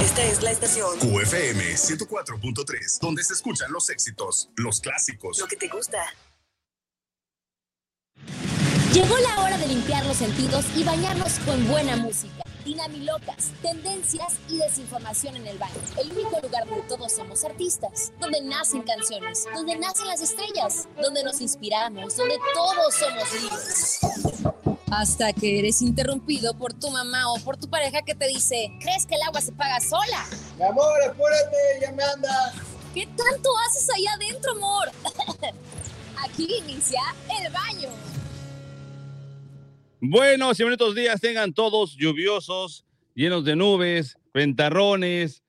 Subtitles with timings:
[0.00, 5.40] Esta es la estación QFM 104.3, donde se escuchan los éxitos, los clásicos.
[5.40, 5.98] Lo que te gusta.
[8.92, 12.44] Llegó la hora de limpiar los sentidos y bañarnos con buena música.
[12.64, 15.74] Dinamilocas, tendencias y desinformación en el baño.
[16.00, 21.24] El único lugar donde todos somos artistas, donde nacen canciones, donde nacen las estrellas, donde
[21.24, 24.67] nos inspiramos, donde todos somos libres.
[24.90, 29.04] Hasta que eres interrumpido por tu mamá o por tu pareja que te dice, ¿crees
[29.04, 30.24] que el agua se paga sola?
[30.56, 32.54] Mi amor, apúrate, ya me anda.
[32.94, 34.90] ¿Qué tanto haces allá adentro, amor?
[36.24, 37.00] Aquí inicia
[37.38, 37.90] el baño.
[40.00, 45.42] Buenos y bonitos días tengan todos lluviosos, llenos de nubes, ventarrones,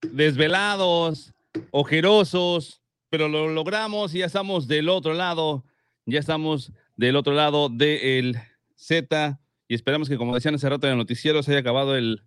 [0.00, 1.32] desvelados,
[1.70, 5.64] ojerosos, pero lo logramos y ya estamos del otro lado,
[6.04, 8.40] ya estamos del otro lado del
[8.82, 12.24] Z y esperamos que como decían hace rato en el noticiero se haya acabado el,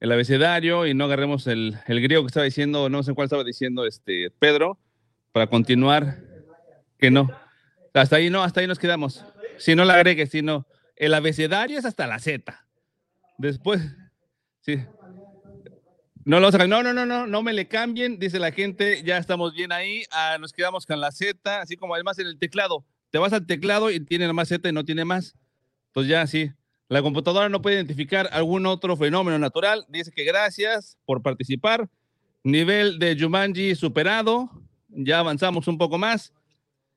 [0.00, 3.44] el abecedario y no agarremos el, el griego que estaba diciendo, no sé cuál estaba
[3.44, 4.78] diciendo este Pedro,
[5.32, 6.22] para continuar,
[6.98, 7.30] que no.
[7.92, 9.24] Hasta ahí no, hasta ahí nos quedamos.
[9.56, 10.66] Si no la agregues, si no.
[10.96, 12.66] El abecedario es hasta la Z.
[13.38, 13.80] Después,
[14.60, 14.84] sí.
[16.24, 19.54] No, lo no, no, no, no, no me le cambien, dice la gente, ya estamos
[19.54, 23.18] bien ahí, ah, nos quedamos con la Z, así como además en el teclado, te
[23.18, 25.34] vas al teclado y tiene más Z y no tiene más.
[25.94, 26.50] Entonces ya sí,
[26.88, 31.88] la computadora no puede identificar algún otro fenómeno natural, dice que gracias por participar,
[32.42, 34.50] nivel de Jumanji superado,
[34.88, 36.32] ya avanzamos un poco más.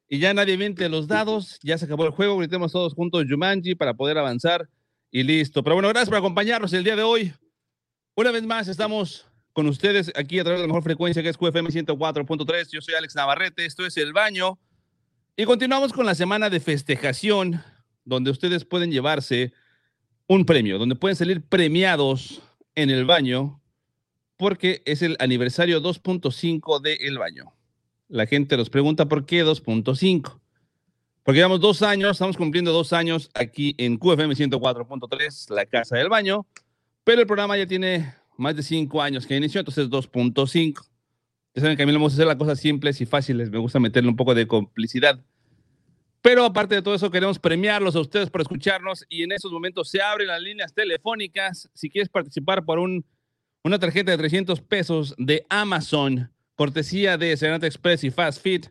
[0.10, 3.76] Y ya nadie miente los dados, ya se acabó el juego, gritemos todos juntos Jumanji
[3.76, 4.68] para poder avanzar
[5.12, 5.62] y listo.
[5.62, 7.34] Pero bueno, gracias por acompañarnos el día de hoy.
[8.16, 11.38] Una vez más estamos con ustedes aquí a través de la mejor frecuencia que es
[11.38, 12.70] QFM 104.3.
[12.72, 14.58] Yo soy Alex Navarrete, esto es El Baño.
[15.36, 17.62] Y continuamos con la semana de festejación,
[18.08, 19.54] donde ustedes pueden llevarse
[20.28, 22.42] un premio, donde pueden salir premiados
[22.74, 23.62] en el baño,
[24.38, 27.54] porque es el aniversario 2.5 de El Baño.
[28.08, 30.40] La gente nos pregunta por qué 2.5.
[31.24, 36.08] Porque llevamos dos años, estamos cumpliendo dos años aquí en QFM 104.3, la Casa del
[36.08, 36.46] Baño,
[37.04, 40.88] pero el programa ya tiene más de cinco años que inició, entonces 2.5.
[41.56, 43.82] Ya saben que a mí me gusta hacer las cosas simples y fáciles, me gusta
[43.82, 45.20] meterle un poco de complicidad.
[46.28, 49.90] Pero aparte de todo eso, queremos premiarlos a ustedes por escucharnos y en esos momentos
[49.90, 51.70] se abren las líneas telefónicas.
[51.74, 53.06] Si quieres participar por un,
[53.64, 58.66] una tarjeta de 300 pesos de Amazon, cortesía de Serenata Express y Fast Fit,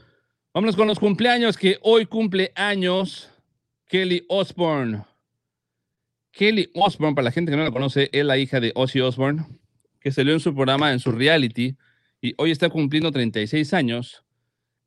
[0.55, 3.31] vámonos con los cumpleaños que hoy cumple años
[3.87, 5.05] Kelly Osbourne.
[6.33, 9.44] Kelly Osbourne, para la gente que no la conoce, es la hija de Ozzy Osbourne,
[10.00, 11.76] que salió en su programa, en su reality,
[12.20, 14.25] y hoy está cumpliendo 36 años.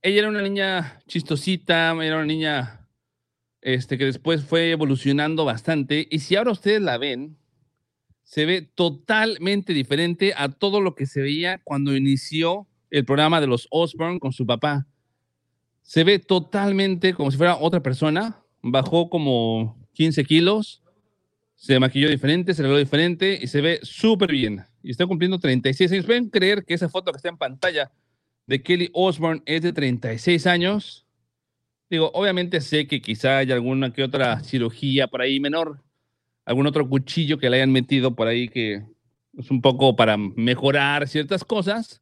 [0.02, 2.88] Ella era una niña chistosita, era una niña
[3.62, 6.08] este, que después fue evolucionando bastante.
[6.12, 7.38] Y si ahora ustedes la ven,
[8.24, 13.48] se ve totalmente diferente a todo lo que se veía cuando inició el programa de
[13.48, 14.86] los Osborne con su papá.
[15.82, 18.44] Se ve totalmente como si fuera otra persona.
[18.62, 20.84] Bajó como 15 kilos,
[21.56, 24.64] se maquilló diferente, se arregló diferente y se ve súper bien.
[24.84, 26.06] Y está cumpliendo 36 años.
[26.06, 27.92] ¿Pueden creer que esa foto que está en pantalla
[28.46, 31.08] de Kelly Osborne es de 36 años?
[31.90, 35.82] Digo, obviamente sé que quizá haya alguna que otra cirugía por ahí menor,
[36.46, 38.84] algún otro cuchillo que le hayan metido por ahí que
[39.38, 42.02] es un poco para mejorar ciertas cosas.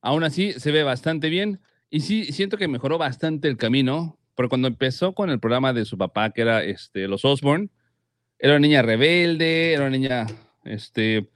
[0.00, 1.60] Aún así, se ve bastante bien.
[1.90, 5.84] Y sí, siento que mejoró bastante el camino, porque cuando empezó con el programa de
[5.84, 7.68] su papá, que era este, los Osborne,
[8.38, 10.26] era una niña rebelde, era una niña
[10.64, 11.28] este,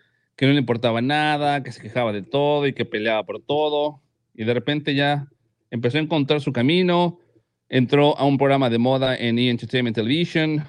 [0.43, 4.03] que no le importaba nada, que se quejaba de todo y que peleaba por todo.
[4.35, 5.29] Y de repente ya
[5.71, 7.21] empezó a encontrar su camino,
[7.69, 9.51] entró a un programa de moda en E!
[9.51, 10.65] Entertainment Television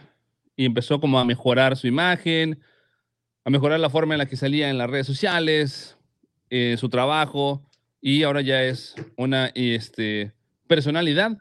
[0.56, 2.62] y empezó como a mejorar su imagen,
[3.46, 5.98] a mejorar la forma en la que salía en las redes sociales,
[6.52, 7.68] eh, su trabajo
[8.00, 10.34] y ahora ya es una este,
[10.68, 11.36] personalidad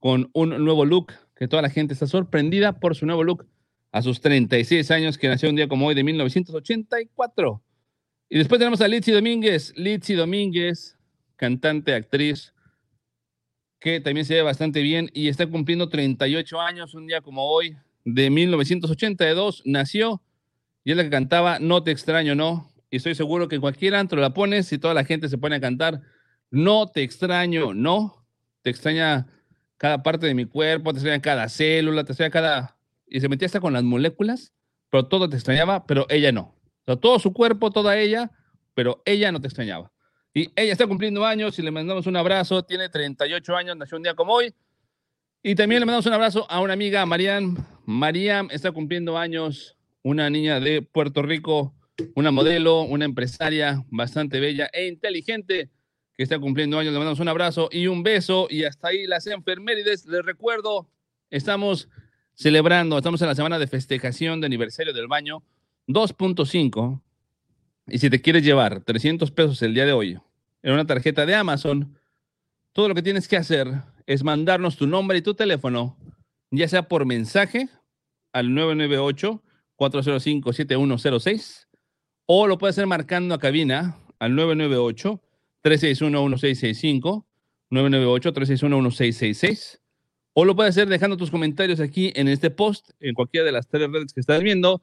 [0.00, 3.46] con un nuevo look, que toda la gente está sorprendida por su nuevo look
[3.92, 7.62] a sus 36 años, que nació un día como hoy de 1984.
[8.30, 10.98] Y después tenemos a Litzy Domínguez, Litzy Domínguez,
[11.36, 12.52] cantante, actriz,
[13.80, 17.76] que también se ve bastante bien y está cumpliendo 38 años, un día como hoy
[18.04, 20.22] de 1982, nació
[20.84, 23.94] y es la que cantaba No te extraño, no, y estoy seguro que en cualquier
[23.94, 26.02] antro la pones y toda la gente se pone a cantar,
[26.50, 28.26] no te extraño, no,
[28.62, 29.26] te extraña
[29.78, 32.76] cada parte de mi cuerpo, te extraña cada célula, te extraña cada...
[33.06, 34.52] Y se metía hasta con las moléculas,
[34.90, 36.57] pero todo te extrañaba, pero ella no.
[36.88, 38.30] Sea, todo su cuerpo, toda ella,
[38.72, 39.92] pero ella no te extrañaba.
[40.32, 44.04] Y ella está cumpliendo años y le mandamos un abrazo, tiene 38 años, nació un
[44.04, 44.54] día como hoy.
[45.42, 47.62] Y también le mandamos un abrazo a una amiga, Mariam.
[47.84, 51.74] Mariam está cumpliendo años, una niña de Puerto Rico,
[52.14, 55.68] una modelo, una empresaria bastante bella e inteligente
[56.16, 56.94] que está cumpliendo años.
[56.94, 58.46] Le mandamos un abrazo y un beso.
[58.48, 60.06] Y hasta ahí las enfermerides.
[60.06, 60.88] Les recuerdo,
[61.28, 61.90] estamos
[62.32, 65.42] celebrando, estamos en la semana de festejación de aniversario del baño
[65.88, 67.00] 2.5.
[67.88, 70.18] Y si te quieres llevar 300 pesos el día de hoy
[70.62, 71.98] en una tarjeta de Amazon,
[72.72, 75.96] todo lo que tienes que hacer es mandarnos tu nombre y tu teléfono,
[76.50, 77.68] ya sea por mensaje
[78.32, 79.42] al 998
[79.74, 81.68] 405 7106
[82.30, 84.34] o lo puedes hacer marcando a cabina al
[85.64, 87.24] 998-361-1665,
[87.70, 89.80] 998-361-1666,
[90.34, 93.66] o lo puedes hacer dejando tus comentarios aquí en este post, en cualquiera de las
[93.66, 94.82] tres redes que estás viendo,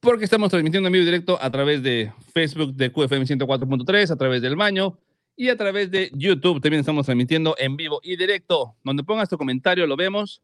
[0.00, 4.40] porque estamos transmitiendo en vivo directo a través de Facebook de QFM 104.3, a través
[4.40, 4.98] del baño
[5.36, 6.60] y a través de YouTube.
[6.60, 8.76] También estamos transmitiendo en vivo y directo.
[8.82, 10.40] Donde pongas tu comentario, lo vemos,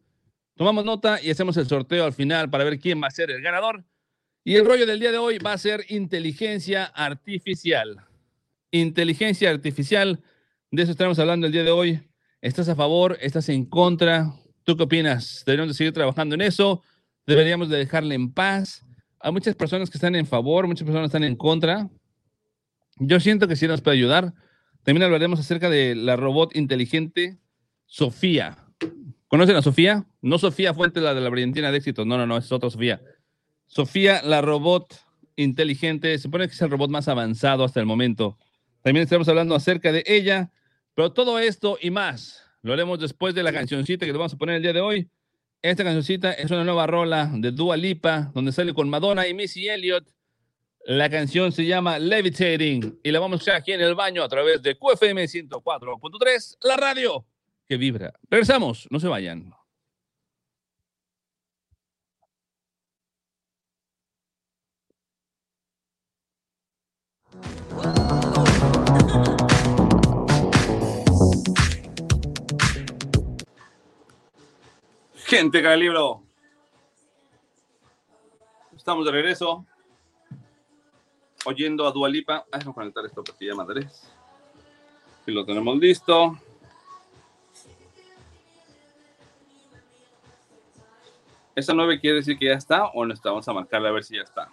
[0.56, 3.40] tomamos nota y hacemos el sorteo al final para ver quién va a ser el
[3.40, 3.82] ganador.
[4.44, 8.04] Y el rollo del día de hoy va a ser inteligencia artificial.
[8.70, 10.22] Inteligencia artificial,
[10.70, 12.00] de eso estamos hablando el día de hoy.
[12.42, 13.16] ¿Estás a favor?
[13.20, 14.32] ¿Estás en contra?
[14.64, 15.42] ¿Tú qué opinas?
[15.46, 16.82] ¿Deberíamos de seguir trabajando en eso?
[17.26, 18.85] ¿Deberíamos de dejarle en paz?
[19.26, 21.90] Hay muchas personas que están en favor, muchas personas están en contra.
[23.00, 24.32] Yo siento que sí nos puede ayudar.
[24.84, 27.36] También hablaremos acerca de la robot inteligente
[27.86, 28.56] Sofía.
[29.26, 30.06] ¿Conocen a Sofía?
[30.22, 32.04] No Sofía Fuente, la de la brillantina de éxito.
[32.04, 33.02] No, no, no, es otra Sofía.
[33.66, 34.94] Sofía, la robot
[35.34, 38.38] inteligente, se supone que es el robot más avanzado hasta el momento.
[38.82, 40.52] También estamos hablando acerca de ella,
[40.94, 44.38] pero todo esto y más lo haremos después de la cancioncita que le vamos a
[44.38, 45.10] poner el día de hoy.
[45.66, 49.68] Esta cancioncita es una nueva rola de Dua Lipa, donde sale con Madonna y Missy
[49.68, 50.06] Elliott.
[50.84, 54.28] La canción se llama Levitating y la vamos a escuchar aquí en el baño a
[54.28, 57.26] través de QFM 104.3, la radio
[57.68, 58.12] que vibra.
[58.30, 59.52] Regresamos, no se vayan.
[75.26, 76.22] Gente, cada libro.
[78.76, 79.66] Estamos de regreso.
[81.44, 82.46] Oyendo a Dualipa.
[82.52, 84.08] Vamos a conectar esto porque ya madres.
[85.26, 86.38] Y lo tenemos listo.
[91.56, 93.30] ¿Esa 9 quiere decir que ya está o no está?
[93.30, 94.52] Vamos a marcarle a ver si ya está.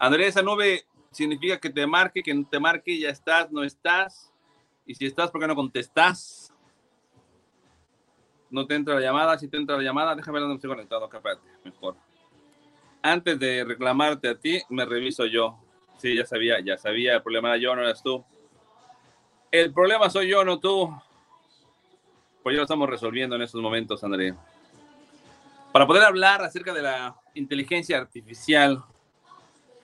[0.00, 4.32] Andrés, esa nube significa que te marque, que no te marque, ya estás, no estás.
[4.86, 6.54] Y si estás, ¿por qué no contestas?
[8.48, 11.04] No te entra la llamada, si te entra la llamada, déjame ver dónde estoy conectado
[11.04, 11.96] espérate, mejor.
[13.02, 15.58] Antes de reclamarte a ti, me reviso yo.
[15.98, 17.16] Sí, ya sabía, ya sabía.
[17.16, 18.24] El problema era yo, no eras tú.
[19.50, 20.88] El problema soy yo, no tú.
[22.42, 24.34] Pues ya lo estamos resolviendo en estos momentos, André.
[25.72, 28.82] Para poder hablar acerca de la inteligencia artificial,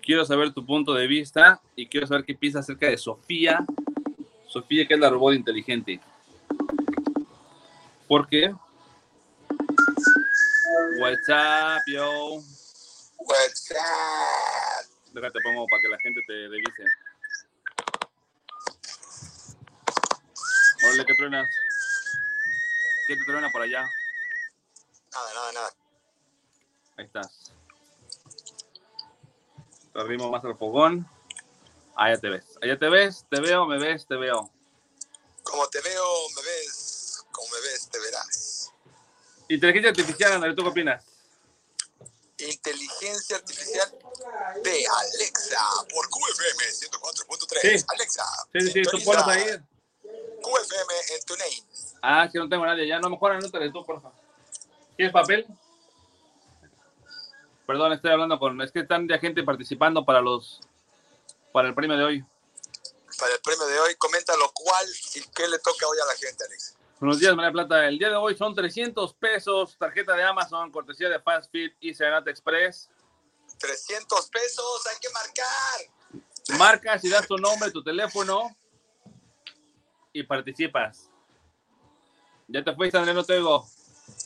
[0.07, 3.67] quiero saber tu punto de vista y quiero saber qué piensas acerca de Sofía.
[4.47, 6.01] Sofía, que es la robot inteligente.
[8.07, 8.55] ¿Por qué?
[11.01, 12.37] What's up, yo?
[13.19, 15.13] What's up?
[15.13, 16.85] Déjate pongo para que la gente te revise.
[20.85, 21.51] Órale, ¿qué truenas?
[23.09, 23.83] ¿Qué te truena por allá?
[25.13, 25.71] Nada, nada, nada.
[26.97, 27.46] Ahí estás.
[29.97, 31.09] Te arrimo más al fogón.
[31.95, 32.45] Allá te ves.
[32.61, 34.51] Allá te ves, te veo, me ves, te veo.
[35.43, 36.05] Como te veo,
[36.37, 37.25] me ves.
[37.33, 38.73] Como me ves, te verás.
[39.49, 41.03] Inteligencia artificial, André, ¿tú qué opinas?
[42.37, 43.91] Inteligencia artificial
[44.63, 47.79] de Alexa por QFM 104.3.
[47.79, 47.85] Sí.
[47.89, 48.25] Alexa.
[48.53, 49.45] Sí, sí, sí, tú pones ahí.
[50.43, 51.65] QFM en tu name.
[52.03, 52.87] Ah, que no tengo nadie.
[52.87, 54.11] Ya no mejor anótale tú, porfa.
[54.95, 55.47] ¿Quieres papel?
[57.67, 58.61] Perdón, estoy hablando con.
[58.63, 60.61] Es que están ya gente participando para los.
[61.53, 62.25] Para el premio de hoy.
[63.19, 66.45] Para el premio de hoy, coméntalo cuál y qué le toca hoy a la gente,
[66.45, 66.77] Alex.
[67.01, 67.87] Buenos días, María Plata.
[67.87, 71.95] El día de hoy son 300 pesos, tarjeta de Amazon, cortesía de Fast Fit y
[71.95, 72.89] Serenata Express.
[73.59, 76.59] 300 pesos, hay que marcar.
[76.59, 78.57] Marcas y das tu nombre, tu teléfono
[80.13, 81.11] y participas.
[82.49, 83.67] Ya te fuiste, André, no te oigo.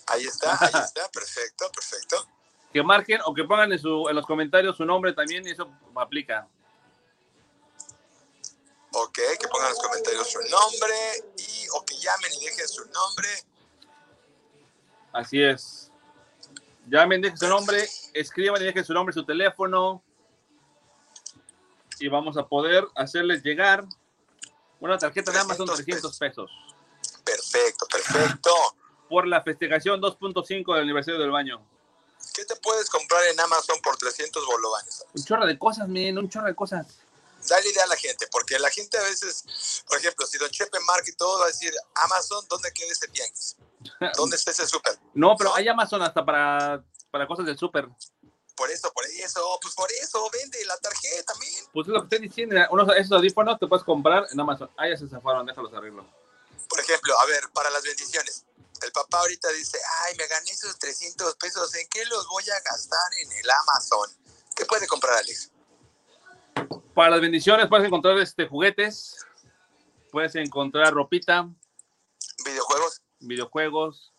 [0.06, 2.28] Ahí está, ahí está, perfecto, perfecto.
[2.72, 5.70] Que marquen o que pongan en, su, en los comentarios su nombre también y eso
[5.96, 6.48] aplica.
[8.92, 10.94] Ok, que pongan en los comentarios su nombre
[11.36, 13.28] y o que llamen y dejen su nombre.
[15.12, 15.90] Así es.
[16.86, 20.02] Llamen, dejen su nombre, escriban y dejen su nombre, su teléfono.
[21.98, 23.84] Y vamos a poder hacerles llegar
[24.80, 26.50] una tarjeta de Amazon 300 pesos
[27.24, 28.50] Perfecto, perfecto.
[29.08, 31.60] por la festejación 2.5 del aniversario del baño.
[32.34, 35.04] ¿Qué te puedes comprar en Amazon por 300 bolovanes?
[35.14, 36.86] Un chorro de cosas, men, un chorro de cosas.
[37.48, 40.78] Dale idea a la gente, porque la gente a veces, por ejemplo, si Don Chepe
[40.80, 43.56] marca y todo, va a decir, Amazon, ¿dónde queda ese tianguis?
[44.14, 44.98] ¿Dónde está ese súper?
[45.14, 47.88] No, pero hay Amazon hasta para, para cosas del súper.
[48.54, 51.64] Por eso, por eso, pues por eso, vende la tarjeta, men.
[51.72, 52.56] Pues es lo que estoy diciendo.
[52.70, 54.70] Unos, esos audífonos te puedes comprar en Amazon.
[54.76, 56.06] Ah, ya se zafaron, déjalos arreglo.
[56.68, 58.44] Por ejemplo, a ver, para las bendiciones.
[58.82, 62.60] El papá ahorita dice, ay, me gané esos 300 pesos, ¿en qué los voy a
[62.60, 64.10] gastar en el Amazon?
[64.56, 65.50] ¿Qué puede comprar, Alex?
[66.94, 69.16] Para las bendiciones puedes encontrar este, juguetes,
[70.10, 71.48] puedes encontrar ropita,
[72.44, 73.02] ¿Videojuegos?
[73.20, 74.12] videojuegos.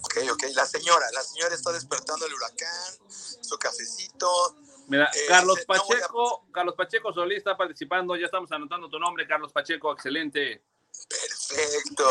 [0.00, 0.44] Ok, ok.
[0.54, 4.56] La señora, la señora está despertando el huracán, su cafecito.
[4.86, 8.98] Mira, Eh, Carlos no a- Pacheco, Carlos Pacheco Solís está participando, ya estamos anotando tu
[8.98, 10.64] nombre, Carlos Pacheco, excelente.
[11.08, 12.08] Perfecto.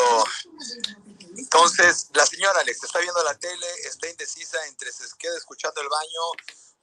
[1.37, 5.87] Entonces, la señora Alex está viendo la tele, está indecisa entre se queda escuchando el
[5.87, 6.21] baño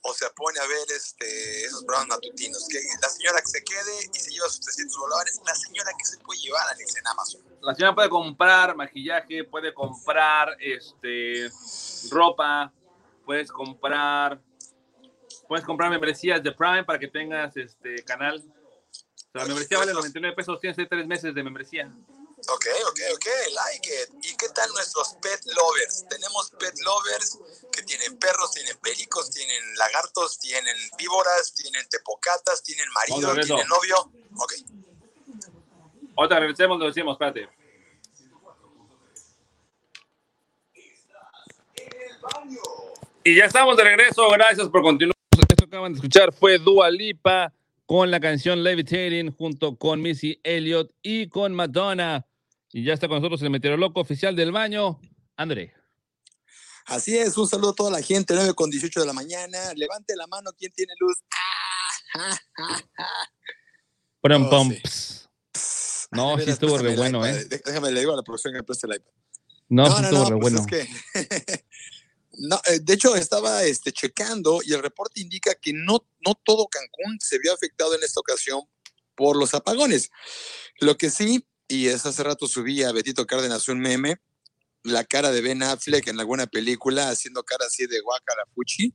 [0.01, 2.65] o se pone a ver este, esos programas matutinos.
[2.69, 6.05] Que la señora que se quede y se lleva sus 300 dólares, la señora que
[6.05, 7.41] se puede llevar Alex en Amazon.
[7.61, 11.49] La señora puede comprar maquillaje, puede comprar este
[12.09, 12.71] ropa,
[13.25, 14.39] puedes comprar
[15.47, 18.37] puedes comprar membresías de Prime para que tengas este canal.
[18.37, 21.91] O sea, la membresía vale 99 pesos, tienes tres meses de membresía.
[22.47, 24.09] Ok, ok, ok, like it.
[24.23, 26.05] ¿Y qué tal nuestros pet lovers?
[26.09, 27.39] Tenemos pet lovers
[27.71, 34.11] que tienen perros, tienen pericos, tienen lagartos, tienen víboras, tienen tepocatas, tienen marido, tienen novio.
[34.37, 34.53] Ok.
[36.17, 37.49] Ahorita regresemos, lo decimos, espérate.
[43.23, 45.15] Y ya estamos de regreso, gracias por continuar.
[45.31, 47.51] Esto que acaban de escuchar fue Dua Lipa
[47.85, 52.25] con la canción Levitating junto con Missy Elliott y con Madonna.
[52.77, 54.99] Y ya está con nosotros el meteorólogo oficial del baño,
[55.37, 55.73] André.
[56.87, 59.73] Así es, un saludo a toda la gente, 9 con 18 de la mañana.
[59.75, 61.15] Levante la mano, ¿quién tiene luz?
[64.21, 64.81] Pum, Oh, sí.
[64.83, 65.29] ps.
[66.11, 67.25] No, De sí estuvo re bueno.
[67.25, 67.45] ¿eh?
[67.45, 69.11] Dé- Déjame, le digo a la producción que preste el iPad.
[69.69, 70.59] No, sí estuvo re pues bueno.
[70.59, 71.65] es que-
[72.37, 76.67] No, eh, de hecho, estaba este, checando y el reporte indica que no, no todo
[76.67, 78.59] Cancún se vio afectado en esta ocasión
[79.15, 80.11] por los apagones.
[80.81, 84.17] Lo que sí, y es hace rato subí a Betito Cárdenas un meme,
[84.83, 88.93] la cara de Ben Affleck en alguna película haciendo cara así de guacala fuchi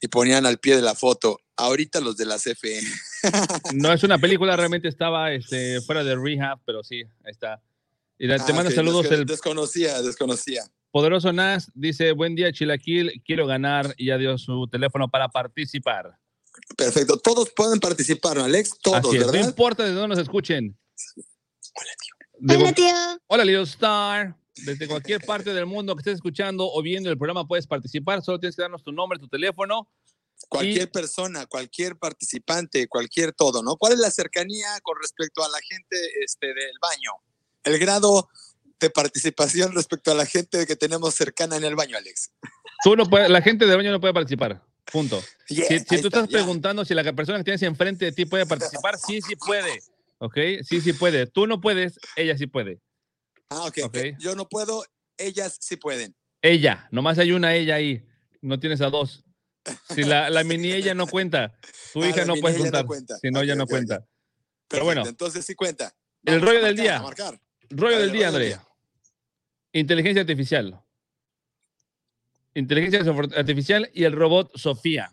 [0.00, 2.80] y ponían al pie de la foto, ahorita los de la CFE.
[3.74, 7.60] No es una película, realmente estaba este, fuera de rehab, pero sí, ahí está.
[8.18, 10.62] Y la- te Ah, manda ok, saludos desco- el Desconocía, desconocía.
[10.92, 11.70] poderoso Nas.
[11.74, 16.16] Dice, buen día Chilaquil, quiero ganar y ya dio su teléfono para participar.
[16.76, 17.18] Perfecto.
[17.18, 18.70] Todos pueden participar, ¿no, Alex.
[18.82, 19.40] Todos, Así es, ¿verdad?
[19.40, 20.78] No importa de dónde nos escuchen.
[21.76, 22.14] Hola, tío.
[22.38, 23.20] De- Hola, tío.
[23.26, 24.36] Hola, Little Star.
[24.64, 28.22] Desde cualquier parte del mundo que estés escuchando o viendo el programa puedes participar.
[28.22, 29.90] Solo tienes que darnos tu nombre, tu teléfono.
[30.48, 33.76] Cualquier persona, cualquier participante, cualquier todo, ¿no?
[33.76, 37.12] ¿Cuál es la cercanía con respecto a la gente este, del baño?
[37.64, 38.28] El grado
[38.78, 42.30] de participación respecto a la gente que tenemos cercana en el baño, Alex.
[42.84, 44.62] Tú no puedes, la gente del baño no puede participar.
[44.90, 45.22] Punto.
[45.48, 48.46] Yeah, Si, tú está, estás preguntando si la persona que tienes enfrente de ti puede
[48.46, 49.82] participar, sí, sí puede.
[50.18, 50.38] ¿Ok?
[50.62, 51.26] Sí, sí puede.
[51.26, 52.80] Tú no puedes, ella sí puede.
[53.50, 53.78] Ah, ok.
[53.84, 53.96] Ok.
[54.18, 54.84] Yo no puedo,
[55.18, 56.14] ellas sí pueden.
[56.42, 58.04] Ella, nomás hay una ella ahí.
[58.40, 59.24] No tienes a dos.
[59.90, 61.58] Si la, la mini ella no cuenta,
[61.92, 62.86] tu Ah, hija no no contar.
[62.86, 63.18] cuenta.
[63.18, 64.06] Si no, ella no cuenta.
[64.68, 65.06] Pero bueno.
[65.06, 65.94] Entonces sí cuenta.
[66.24, 67.02] El rollo del día.
[67.70, 68.66] Rollo del día, Andrea.
[69.72, 70.80] Inteligencia artificial.
[72.54, 73.00] Inteligencia
[73.36, 75.12] artificial y el robot Sofía.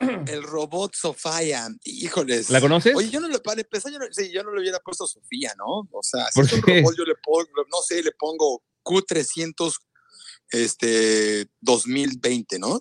[0.28, 1.68] El robot Sofía.
[1.84, 2.50] Híjoles.
[2.50, 2.94] ¿La conoces?
[2.94, 5.52] Oye, yo no le para empezar, yo no, sí, yo no le hubiera puesto Sofía,
[5.58, 5.88] ¿no?
[5.90, 9.72] O sea, si ¿Por es un robot, yo le pongo, no sé, le pongo Q300
[10.50, 12.80] este 2020, ¿no?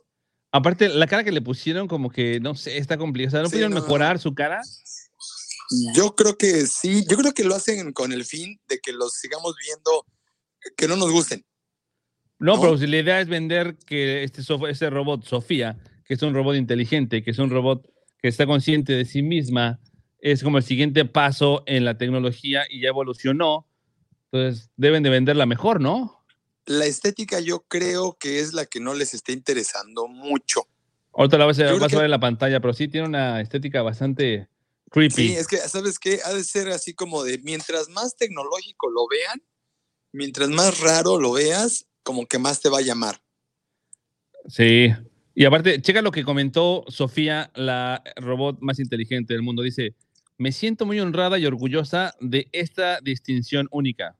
[0.51, 3.29] Aparte, la cara que le pusieron como que, no sé, está complicada.
[3.29, 3.81] O sea, ¿No Sí, pudieron no.
[3.81, 4.61] mejorar su cara?
[5.93, 9.13] Yo creo que sí, yo creo que lo hacen con el fin de que los
[9.15, 10.05] sigamos viendo,
[10.77, 11.45] que no nos gusten.
[12.39, 12.61] No, ¿No?
[12.61, 16.55] pero si la idea es vender que este, este robot, Sofía, que es un robot
[16.55, 17.85] inteligente, que es un robot
[18.21, 19.79] que está consciente de sí misma,
[20.19, 23.67] es como el siguiente paso en la tecnología y ya evolucionó.
[24.31, 26.25] Entonces, deben de venderla mejor, ¿no?
[26.65, 30.67] La estética yo creo que es la que no les está interesando mucho.
[31.13, 33.81] Ahorita la vas a, vas a ver en la pantalla, pero sí tiene una estética
[33.81, 34.49] bastante
[34.89, 35.15] creepy.
[35.15, 36.19] Sí, es que, ¿sabes qué?
[36.25, 39.41] Ha de ser así como de, mientras más tecnológico lo vean,
[40.11, 43.21] mientras más raro lo veas, como que más te va a llamar.
[44.47, 44.93] Sí.
[45.39, 49.61] Y aparte, checa lo que comentó Sofía, la robot más inteligente del mundo.
[49.61, 49.93] Dice,
[50.39, 54.17] me siento muy honrada y orgullosa de esta distinción única.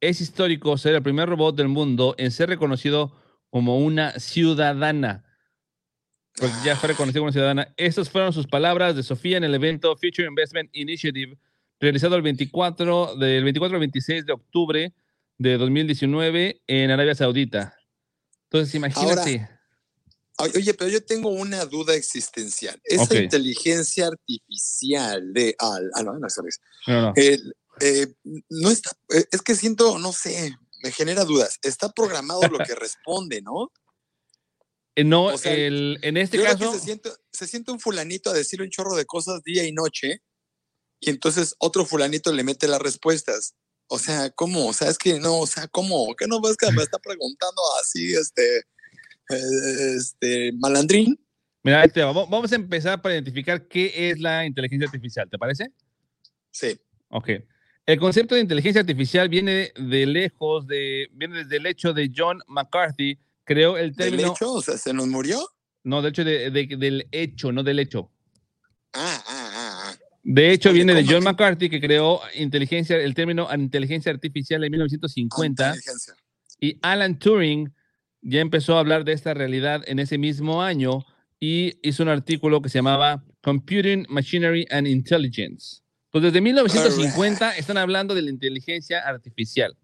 [0.00, 3.12] Es histórico ser el primer robot del mundo en ser reconocido
[3.50, 5.24] como una ciudadana.
[6.36, 7.74] Porque ya fue reconocido como una ciudadana.
[7.76, 11.36] Estas fueron sus palabras de Sofía en el evento Future Investment Initiative,
[11.80, 14.92] realizado el 24, del 24 al 26 de octubre
[15.38, 17.74] de 2019 en Arabia Saudita.
[18.44, 19.61] Entonces, imagínate.
[20.38, 22.80] Oye, pero yo tengo una duda existencial.
[22.84, 23.14] Esa Ok.
[23.14, 25.54] inteligencia artificial de...
[25.58, 26.26] Ah, ah, no, no.
[26.86, 27.12] No, no.
[27.16, 28.06] El, eh,
[28.48, 31.58] no está, eh, es que siento, no sé, me genera dudas.
[31.62, 33.70] Está programado lo que responde, ¿no?
[34.94, 37.70] Eh, no, o sea, el- en este Yo creo caso, que se siente, se siente
[37.72, 40.22] un fulanito a decir un chorro de cosas día y noche
[41.00, 43.54] y entonces otro fulanito le mete las respuestas.
[43.88, 44.68] O sea, ¿cómo?
[44.68, 46.14] O sea, es que no, o sea, ¿cómo?
[46.16, 48.62] ¿Qué no ves que me está preguntando así, este,
[49.36, 51.18] este, malandrín?
[51.62, 51.84] mira.
[51.96, 55.70] Va- vamos a empezar para identificar qué es la inteligencia artificial, ¿te parece?
[56.50, 56.78] Sí.
[57.08, 57.30] Ok.
[57.86, 62.38] El concepto de inteligencia artificial viene de lejos, de, viene desde el hecho de John
[62.46, 64.52] McCarthy, creó el ¿Del término, hecho?
[64.54, 65.40] O sea, ¿se nos murió?
[65.84, 68.10] no, de hecho, de- de- del hecho, no del hecho.
[68.92, 69.98] Ah, ah, ah, ah.
[70.22, 71.24] De hecho, viene de ¿cómo John?
[71.24, 75.66] McCarthy, que creó inteligencia, el término inteligencia artificial en 1950.
[75.66, 76.14] Inteligencia.
[76.60, 77.72] Y Alan Turing
[78.22, 81.04] ya empezó a hablar de esta realidad en ese mismo año
[81.40, 85.82] y hizo un artículo que se llamaba Computing, Machinery and Intelligence.
[86.10, 89.76] Pues desde 1950 están hablando de la inteligencia artificial.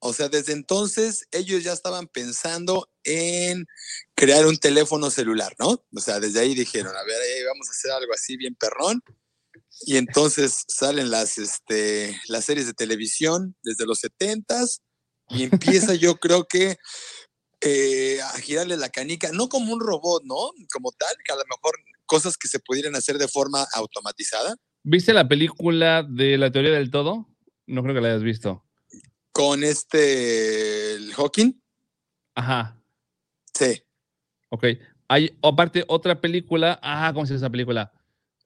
[0.00, 3.66] O sea, desde entonces ellos ya estaban pensando en
[4.14, 5.84] crear un teléfono celular, ¿no?
[5.94, 9.02] O sea, desde ahí dijeron, a ver, vamos a hacer algo así bien perrón.
[9.80, 14.80] Y entonces salen las, este, las series de televisión desde los 70s
[15.30, 16.78] y empieza yo creo que
[17.60, 20.50] eh, a girarle la canica, no como un robot, ¿no?
[20.72, 21.74] Como tal, que a lo mejor
[22.06, 26.90] cosas que se pudieran hacer de forma automatizada, ¿Viste la película de la teoría del
[26.90, 27.28] todo?
[27.66, 28.64] No creo que la hayas visto.
[29.32, 31.52] con este, el Hawking,
[32.34, 32.80] Ajá,
[33.52, 33.82] sí.
[34.50, 34.64] ok.
[35.08, 36.78] Hay aparte otra película.
[36.82, 37.92] Ah, ¿cómo se llama esa película?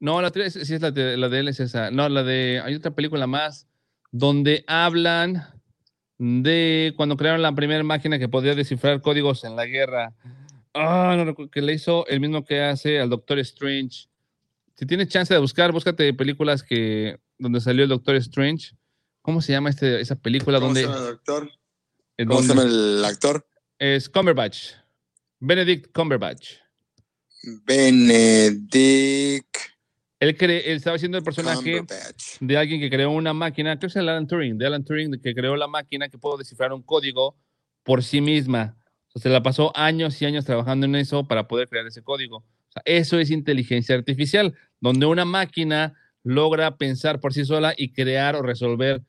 [0.00, 1.90] No, la teoría sí es la la de él, es esa.
[1.90, 2.60] No, la de.
[2.64, 3.66] Hay otra película más
[4.10, 5.61] donde hablan
[6.24, 10.14] de cuando crearon la primera máquina que podía descifrar códigos en la guerra.
[10.72, 14.06] Ah, no recuerdo, que le hizo el mismo que hace al Doctor Strange.
[14.76, 18.76] Si tienes chance de buscar, búscate películas que donde salió el Doctor Strange.
[19.20, 21.50] ¿Cómo se llama este, esa película ¿Cómo donde, se llama el doctor?
[22.16, 23.46] eh, ¿Cómo se llama el actor?
[23.80, 24.74] es Cumberbatch?
[25.40, 26.58] Benedict Cumberbatch.
[27.64, 29.56] Benedict
[30.22, 31.82] Él, estaba haciendo el personaje
[32.38, 35.20] de alguien que creó una máquina, creo que es el Alan Turing, de Alan Turing,
[35.20, 37.36] que creó la máquina que pudo descifrar un código
[37.82, 38.76] por sí misma.
[39.08, 42.04] O sea, se la pasó años y años trabajando en eso para poder crear ese
[42.04, 42.36] código.
[42.36, 47.92] O sea, eso es inteligencia artificial, donde una máquina logra pensar por sí sola y
[47.92, 49.02] crear o resolver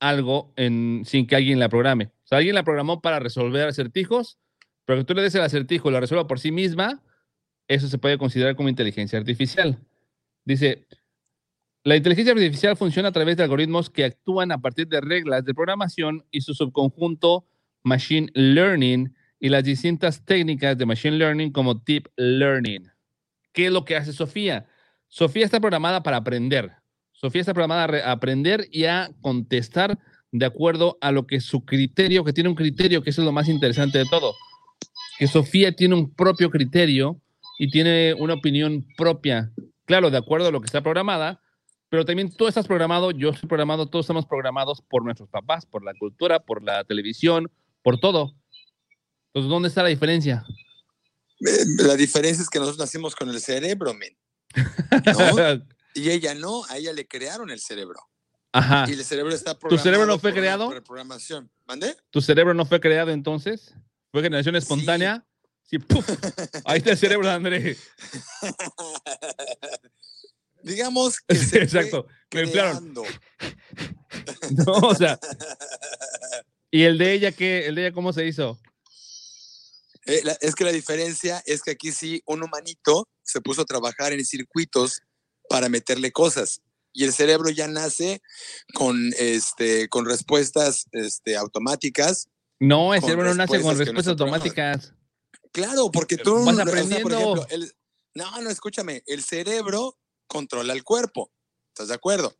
[0.00, 2.12] algo en, sin que alguien la programe.
[2.24, 4.38] O sea, alguien la programó para resolver acertijos,
[4.84, 7.02] pero que tú le des el acertijo y lo resuelva por sí misma,
[7.68, 9.78] eso se puede considerar como inteligencia artificial.
[10.48, 10.86] Dice,
[11.84, 15.52] la inteligencia artificial funciona a través de algoritmos que actúan a partir de reglas de
[15.52, 17.46] programación y su subconjunto
[17.82, 22.90] Machine Learning y las distintas técnicas de Machine Learning como Deep Learning.
[23.52, 24.66] ¿Qué es lo que hace Sofía?
[25.06, 26.72] Sofía está programada para aprender.
[27.12, 29.98] Sofía está programada a aprender y a contestar
[30.32, 33.50] de acuerdo a lo que su criterio, que tiene un criterio que es lo más
[33.50, 34.32] interesante de todo,
[35.18, 37.20] que Sofía tiene un propio criterio
[37.58, 39.52] y tiene una opinión propia,
[39.88, 41.40] claro, de acuerdo a lo que está programada,
[41.88, 45.82] pero también tú estás programado, yo estoy programado, todos estamos programados por nuestros papás, por
[45.82, 47.50] la cultura, por la televisión,
[47.82, 48.36] por todo.
[49.28, 50.44] Entonces, ¿dónde está la diferencia?
[51.40, 54.16] Eh, La diferencia es que nosotros nacimos con el cerebro, men.
[54.54, 55.64] ¿no?
[55.94, 57.98] y ella no, a ella le crearon el cerebro.
[58.52, 58.84] Ajá.
[58.88, 59.82] Y el cerebro está programado.
[59.82, 60.68] cerebro no fue por creado?
[60.84, 61.50] Programación.
[61.66, 61.96] ¿Mande?
[62.10, 63.74] ¿Tu cerebro no fue creado entonces?
[64.12, 65.24] ¿Fue generación espontánea?
[65.26, 65.37] Sí,
[65.76, 66.08] ¡puf!
[66.64, 67.76] Ahí está el cerebro de André.
[70.62, 72.06] Digamos que se Exacto.
[72.32, 73.04] Me creando.
[74.50, 75.18] No, o sea.
[76.70, 77.66] ¿Y el de ella qué?
[77.66, 78.58] ¿El de ella cómo se hizo?
[80.06, 83.64] Eh, la- es que la diferencia es que aquí sí un humanito se puso a
[83.66, 85.02] trabajar en circuitos
[85.50, 88.20] para meterle cosas y el cerebro ya nace
[88.74, 92.28] con este con respuestas este, automáticas.
[92.58, 94.94] No, el cerebro no nace con respuestas automáticas.
[95.52, 97.14] Claro, porque tú Vas o sea, por aprendiendo.
[97.14, 97.72] ejemplo, el-
[98.14, 101.30] no, no, escúchame, el cerebro controla el cuerpo.
[101.68, 102.34] ¿Estás de acuerdo?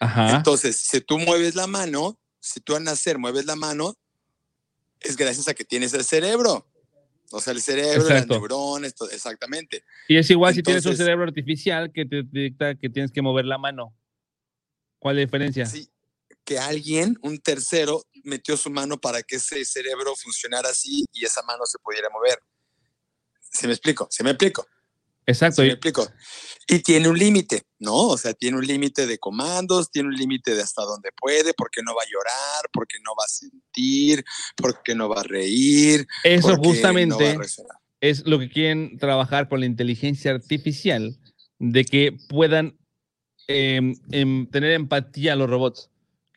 [0.00, 0.36] Ajá.
[0.36, 3.94] Entonces, si tú mueves la mano, si tú al nacer mueves la mano,
[5.00, 6.66] es gracias a que tienes el cerebro.
[7.32, 8.34] O sea, el cerebro, las Exacto.
[8.34, 9.84] neuronas, todo- exactamente.
[10.08, 13.44] Y es igual si tienes un cerebro artificial que te dicta que tienes que mover
[13.44, 13.94] la mano.
[14.98, 15.66] ¿Cuál es la diferencia?
[15.66, 15.88] Sí,
[16.50, 21.42] que alguien, un tercero, metió su mano para que ese cerebro funcionara así y esa
[21.42, 22.40] mano se pudiera mover.
[23.38, 24.08] ¿Se me explico?
[24.10, 24.66] ¿Se me explico?
[25.26, 25.62] Exacto.
[25.62, 26.08] ¿Se me explico?
[26.66, 27.94] Y tiene un límite, ¿no?
[27.94, 31.82] O sea, tiene un límite de comandos, tiene un límite de hasta dónde puede, porque
[31.84, 34.24] no va a llorar, porque no va a sentir,
[34.56, 36.04] porque no va a reír.
[36.24, 37.38] Eso no justamente
[38.00, 41.16] es lo que quieren trabajar con la inteligencia artificial,
[41.60, 42.76] de que puedan
[43.46, 45.90] em, em, tener empatía a los robots,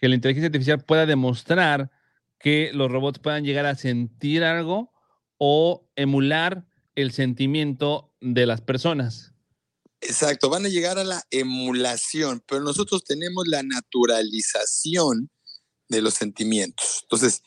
[0.03, 1.89] que la inteligencia artificial pueda demostrar
[2.37, 4.91] que los robots puedan llegar a sentir algo
[5.37, 9.31] o emular el sentimiento de las personas.
[10.01, 15.31] Exacto, van a llegar a la emulación, pero nosotros tenemos la naturalización
[15.87, 16.99] de los sentimientos.
[17.03, 17.41] Entonces,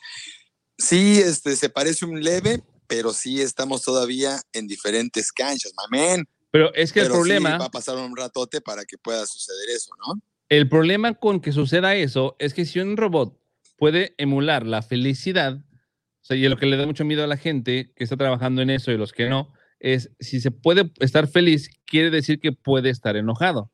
[0.79, 6.27] sí, este, se parece un leve, pero sí estamos todavía en diferentes canchas, mamén.
[6.49, 7.59] Pero es que el Pero sí problema...
[7.59, 10.19] va a pasar un ratote para que pueda suceder eso, ¿no?
[10.49, 13.37] El problema con que suceda eso es que si un robot
[13.77, 17.37] puede emular la felicidad, o sea, y lo que le da mucho miedo a la
[17.37, 21.27] gente que está trabajando en eso y los que no, es si se puede estar
[21.27, 23.71] feliz, quiere decir que puede estar enojado.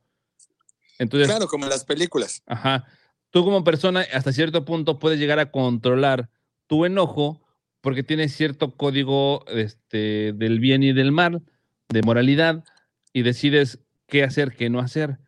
[1.00, 2.44] Entonces, Claro, como en las películas.
[2.46, 2.86] ajá,
[3.32, 6.30] tú como persona hasta cierto punto puedes llegar a controlar
[6.68, 7.42] tu enojo
[7.82, 11.44] porque tienes cierto código este, del bien y del mal,
[11.90, 12.64] de moralidad,
[13.12, 15.20] y decides qué hacer, qué no hacer.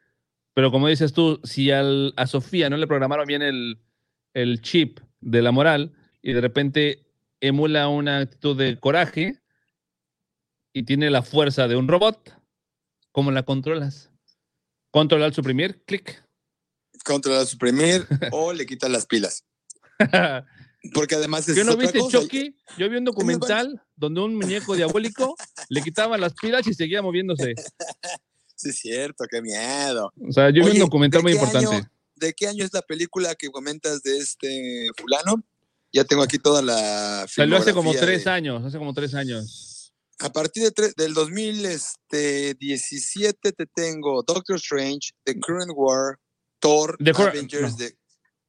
[0.56, 3.78] Pero como dices tú, si al- a Sofía no le programaron bien el,
[4.34, 7.06] el chip de la moral y de repente
[7.42, 9.42] emula una actitud de coraje
[10.74, 12.34] y tiene la fuerza de un robot,
[13.12, 14.12] ¿cómo la controlas?
[14.92, 16.24] Controlar, suprimir, clic.
[17.04, 19.46] Controlar, suprimir o le quitan las pilas.
[20.94, 22.20] Porque además es ¿Qué no otra viste cosa.
[22.22, 22.56] Chucky?
[22.78, 25.36] Yo vi un documental donde un muñeco diabólico
[25.68, 27.56] le quitaban las pilas y seguía moviéndose.
[28.56, 30.12] Sí, es cierto, qué miedo.
[30.28, 31.76] O sea, yo vi un documental ¿de muy importante.
[31.76, 31.92] año?
[32.16, 35.44] ¿De qué año es la película que comentas de este fulano?
[35.92, 39.94] Ya tengo aquí toda la Salió hace como tres de- años, hace como tres años.
[40.20, 46.18] A partir de tre- del 2017 te tengo Doctor Strange, The Current War,
[46.60, 47.78] Thor, The Avengers, no.
[47.78, 47.94] The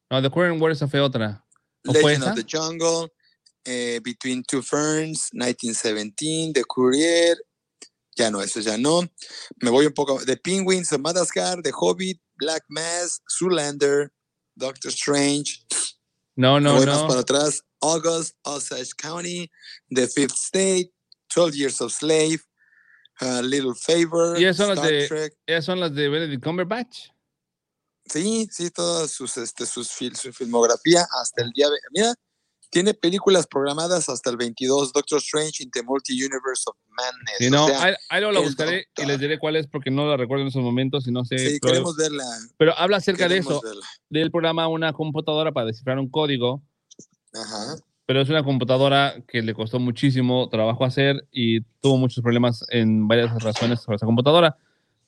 [0.09, 1.43] No, The Current War esa fue otra.
[1.85, 2.31] ¿O fue Legend esa?
[2.33, 3.11] of the Jungle,
[3.65, 7.37] eh, Between Two Ferns, 1917, The Courier,
[8.17, 9.01] ya no, eso ya no.
[9.61, 14.11] Me voy un poco, The Penguins of Madagascar, The Hobbit, Black Mass, Zoolander,
[14.55, 15.65] Doctor Strange,
[16.35, 17.19] No, me no, voy más para no.
[17.19, 19.49] atrás, August, Osage County,
[19.89, 20.91] The Fifth State,
[21.33, 22.39] 12 Years of Slave,
[23.21, 25.33] uh, Little Favor, Y esas son las Star de- Trek.
[25.45, 27.09] Esas son las de Benedict Cumberbatch.
[28.05, 31.69] Sí, sí, toda sus, este, sus fil- su filmografía hasta el día.
[31.69, 32.13] de- Mira,
[32.69, 37.37] tiene películas programadas hasta el 22, Doctor Strange in the Multi-Universe of Madness.
[37.39, 39.89] Si no, o sea, ahí, ahí luego la buscaré y les diré cuál es porque
[39.89, 41.37] no la recuerdo en esos momentos y no sé.
[41.37, 42.23] sí, pero, queremos verla.
[42.57, 43.85] pero habla acerca de eso, verla.
[44.09, 46.61] del programa una computadora para descifrar un código,
[47.33, 47.77] Ajá.
[48.05, 53.07] pero es una computadora que le costó muchísimo trabajo hacer y tuvo muchos problemas en
[53.07, 54.57] varias razones sobre esa computadora.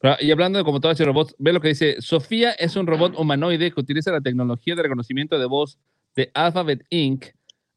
[0.02, 3.20] Pero- y hablando de computadoras y robots, ve lo que dice, Sofía es un robot
[3.20, 5.78] humanoide que utiliza la tecnología de reconocimiento de voz
[6.16, 7.26] de Alphabet Inc.,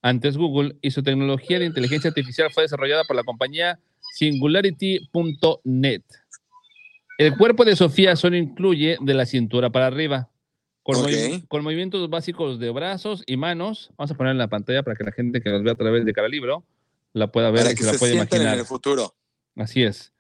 [0.03, 3.79] antes Google, y su tecnología de inteligencia artificial fue desarrollada por la compañía
[4.15, 6.03] Singularity.net.
[7.19, 10.29] El cuerpo de Sofía solo incluye de la cintura para arriba,
[10.83, 11.05] con, Ok.
[11.09, 13.91] movi- con movimientos básicos de brazos y manos.
[13.97, 16.05] Vamos a poner en la pantalla para que la gente que nos vea a través
[16.05, 16.65] de cada libro
[17.13, 18.59] la pueda ver Para y que se la pueda sientan en imaginar.
[18.59, 19.15] el futuro.
[19.57, 20.13] Así es.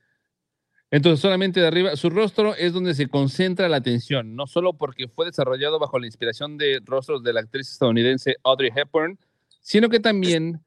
[0.90, 5.08] Entonces, solamente de arriba, su rostro es donde se concentra la atención, no solo porque
[5.08, 9.18] fue desarrollado bajo la inspiración de rostros de la actriz estadounidense Audrey Hepburn,
[9.62, 10.62] sino que también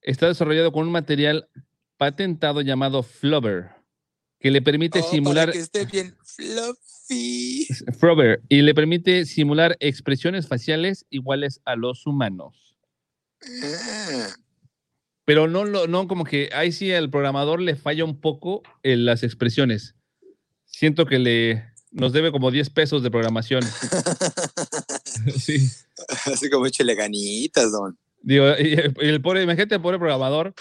[0.00, 1.48] está desarrollado con un material
[1.98, 3.70] patentado llamado Flubber,
[4.40, 7.66] que le permite Oh, simular Para que esté bien fluffy.
[7.98, 12.76] Flubber y le permite simular expresiones faciales iguales a los humanos.
[13.42, 14.28] Ah,
[15.24, 19.04] Pero no, lo- no como que ahí sí al programador le falla un poco en
[19.04, 19.94] las expresiones.
[20.64, 23.62] Siento que le nos debe como 10 pesos de programación.
[25.38, 25.68] sí.
[26.26, 27.98] Así como échele ganitas, don.
[28.26, 30.52] Digo, y el, pobre, imagínate el pobre programador,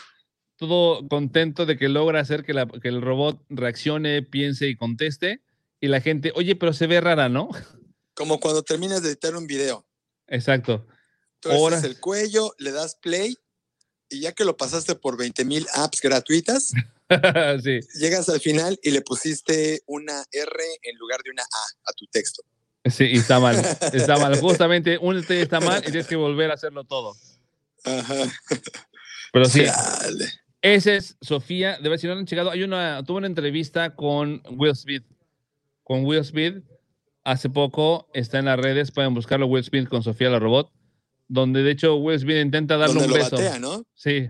[0.56, 5.42] todo contento de que logra hacer que, la- que el robot reaccione, piense y conteste.
[5.82, 7.50] Y la gente, oye, pero se ve rara, ¿no?
[8.14, 9.86] Como cuando terminas de editar un video.
[10.28, 10.88] Exacto.
[11.44, 11.84] Horas.
[11.84, 13.38] el cuello, le das play
[14.10, 16.72] y ya que lo pasaste por 20 mil apps gratuitas,
[17.64, 17.80] sí.
[18.00, 22.06] llegas al final y le pusiste una R en lugar de una A a tu
[22.08, 22.42] texto.
[22.86, 23.58] Sí, y está mal.
[23.94, 24.36] Está mal.
[24.42, 27.16] Justamente un T está mal y tienes que volver a hacerlo todo.
[27.86, 28.16] Ajá.
[29.32, 30.26] Pero sí, Chale.
[30.62, 31.78] ese es Sofía.
[31.80, 32.52] De ver si no han llegado.
[32.52, 35.04] Hay una, tuvo una entrevista con Will Smith.
[35.84, 36.64] Con Will Smith
[37.24, 38.10] hace poco.
[38.14, 38.92] Está en las redes.
[38.92, 39.48] Pueden buscarlo.
[39.48, 40.72] Will Smith con Sofía la robot.
[41.28, 43.36] Donde de hecho Will Smith intenta darle Donde un lo beso.
[43.36, 43.86] batea, ¿no?
[43.94, 44.30] Sí.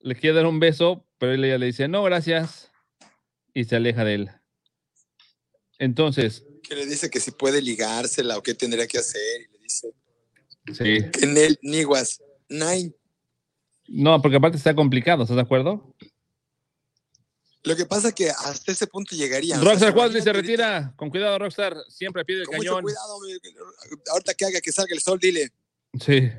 [0.00, 2.70] Le quiere dar un beso, pero ella le dice, no, gracias.
[3.52, 4.30] Y se aleja de él.
[5.78, 9.20] Entonces, Que le dice que si puede ligársela o qué tendría que hacer.
[9.42, 9.92] Y le dice
[10.72, 11.10] sí.
[11.10, 12.92] que en el Niguas Nine.
[13.88, 15.94] No, porque aparte está complicado, ¿estás de acuerdo?
[17.64, 19.56] Lo que pasa que hasta ese punto llegaría.
[19.56, 20.92] o sea, Rockstar se Quadri se ahorita- retira.
[20.96, 21.76] Con cuidado, Rockstar.
[21.88, 22.82] Siempre a pie del Con mucho cañón.
[22.84, 23.18] cuidado.
[23.20, 25.50] mi- Ahorita que haga que salga el sol, dile.
[26.00, 26.30] Sí,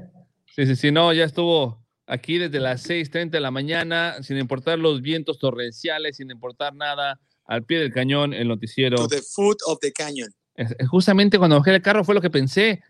[0.55, 4.79] sí, sí, sí, no, ya estuvo aquí desde las 6:30 de la mañana, sin importar
[4.79, 8.95] los vientos torrenciales, sin importar nada, al pie del cañón, el noticiero.
[8.97, 10.29] To the foot of the canyon.
[10.55, 12.81] Es- es Justamente cuando bajé del carro fue lo que pensé.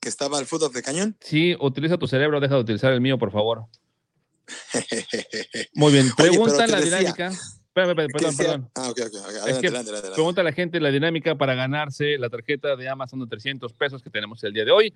[0.00, 1.16] Que estaba al foot of the canyon.
[1.20, 3.64] Sí, utiliza tu cerebro, deja de utilizar el mío, por favor.
[5.74, 7.28] Muy bien, pregunta te la decía, dinámica.
[7.28, 8.52] Espérame, espérame, ¿Qué perdón, decía?
[8.52, 8.70] perdón.
[8.74, 9.06] Ah, ok, ok.
[9.06, 9.08] ok.
[9.08, 10.14] Adelante, que adelante, adelante, adelante.
[10.14, 14.02] Pregunta a la gente la dinámica para ganarse la tarjeta de Amazon de 300 pesos
[14.02, 14.94] que tenemos el día de hoy.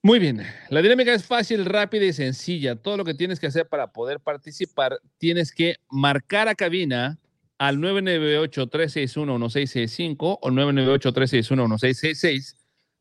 [0.00, 2.76] Muy bien, la dinámica es fácil, rápida y sencilla.
[2.76, 7.18] Todo lo que tienes que hacer para poder participar, tienes que marcar a cabina
[7.58, 12.54] al 998-361-1665 o 998-361-1666,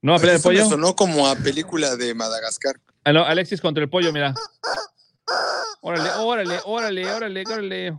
[0.00, 0.70] ¿No va a pelear el Eso me Pollo?
[0.70, 2.76] sonó como a película de Madagascar.
[3.04, 4.34] Ah, no, Alexis contra el Pollo, mira.
[5.80, 7.98] Órale, órale, órale, órale, órale.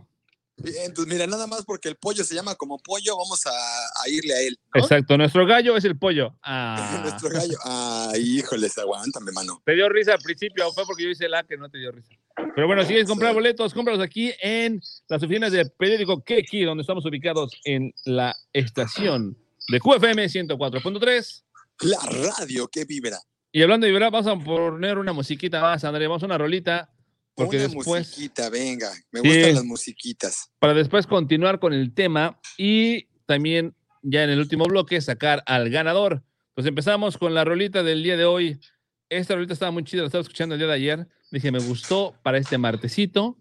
[0.58, 4.08] Bien, pues mira, nada más porque el pollo se llama como pollo, vamos a, a
[4.08, 4.58] irle a él.
[4.74, 4.80] ¿no?
[4.80, 6.34] Exacto, nuestro gallo es el Pollo.
[6.42, 7.00] Ah.
[7.02, 7.56] Nuestro gallo.
[7.62, 9.62] Ay, híjoles, aguántame, mano.
[9.66, 12.14] Te dio risa al principio, fue porque yo hice la que no te dio risa.
[12.54, 16.80] Pero bueno, si quieres comprar boletos, cómpralos aquí en las oficinas de periódico Keki, donde
[16.80, 19.36] estamos ubicados en la estación
[19.68, 21.44] de QFM 104.3.
[21.80, 21.98] La
[22.32, 23.20] radio que vibra.
[23.56, 26.06] Y hablando de vibrar, vamos a poner una musiquita más, André.
[26.06, 26.90] Vamos a una rolita,
[27.34, 28.90] porque Una después, musiquita, venga.
[29.10, 29.28] Me Sí.
[29.28, 30.50] gustan las musiquitas.
[30.58, 35.70] para después continuar con el tema y también ya en el último bloque sacar al
[35.70, 36.22] ganador.
[36.54, 38.60] Pues empezamos con la rolita del día de hoy.
[39.08, 41.08] Esta rolita estaba muy chida, la estaba escuchando el día de ayer.
[41.30, 43.38] Dije, me gustó para este martesito.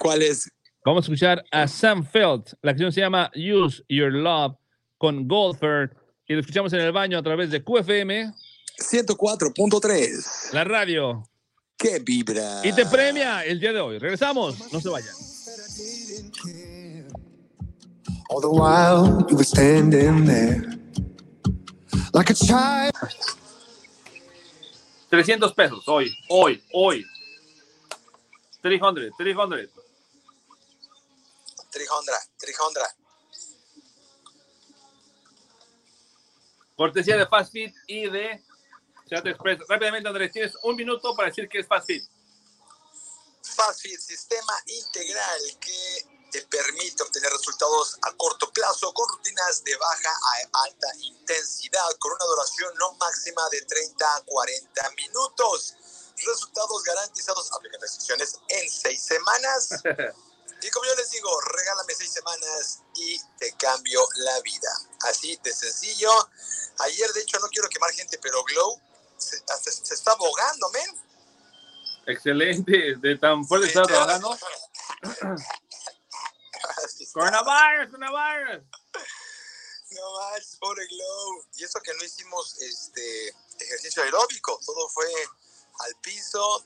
[0.00, 0.50] ¿Cuál es?
[0.84, 2.54] Vamos a escuchar a Sam Felt.
[2.62, 4.56] La canción se llama Use Your Love
[4.98, 5.96] con Goldberg.
[6.26, 8.32] Y lo escuchamos en el baño a través de QFM,
[8.78, 10.52] 104.3.
[10.52, 11.28] la radio.
[11.76, 12.60] Que vibra.
[12.64, 13.98] Y te premia el día de hoy.
[13.98, 14.72] Regresamos.
[14.72, 15.14] No se vayan.
[18.28, 20.76] All the while you were standing there
[22.12, 22.92] like a child.
[25.10, 27.04] 300 pesos hoy, hoy, hoy.
[28.62, 29.70] 300, 300.
[31.70, 32.82] 300, 300.
[36.74, 38.42] Cortesía de Fast Fit y de
[39.08, 39.60] Chat Express.
[39.68, 42.04] Rápidamente, Andrés, tienes un minuto para decir que es Fit.
[43.42, 50.10] FastFit, sistema integral que te permite obtener resultados a corto plazo con rutinas de baja
[50.10, 55.74] a alta intensidad, con una duración no máxima de 30 a 40 minutos.
[56.16, 59.68] Resultados garantizados, aplican restricciones en seis semanas.
[60.62, 64.70] Y como yo les digo, regálame seis semanas y te cambio la vida.
[65.02, 66.10] Así de sencillo.
[66.78, 68.80] Ayer, de hecho, no quiero quemar gente, pero Glow
[69.18, 71.00] se, hasta se está abogando, men.
[72.06, 74.20] Excelente, de tan fuerte estás Literal.
[74.20, 74.34] trabajando.
[75.02, 75.36] Está.
[77.12, 78.64] Coronavirus, coronavirus.
[79.90, 81.44] No más, pobre Glow.
[81.56, 85.06] Y eso que no hicimos este ejercicio aeróbico, todo fue
[85.80, 86.64] al piso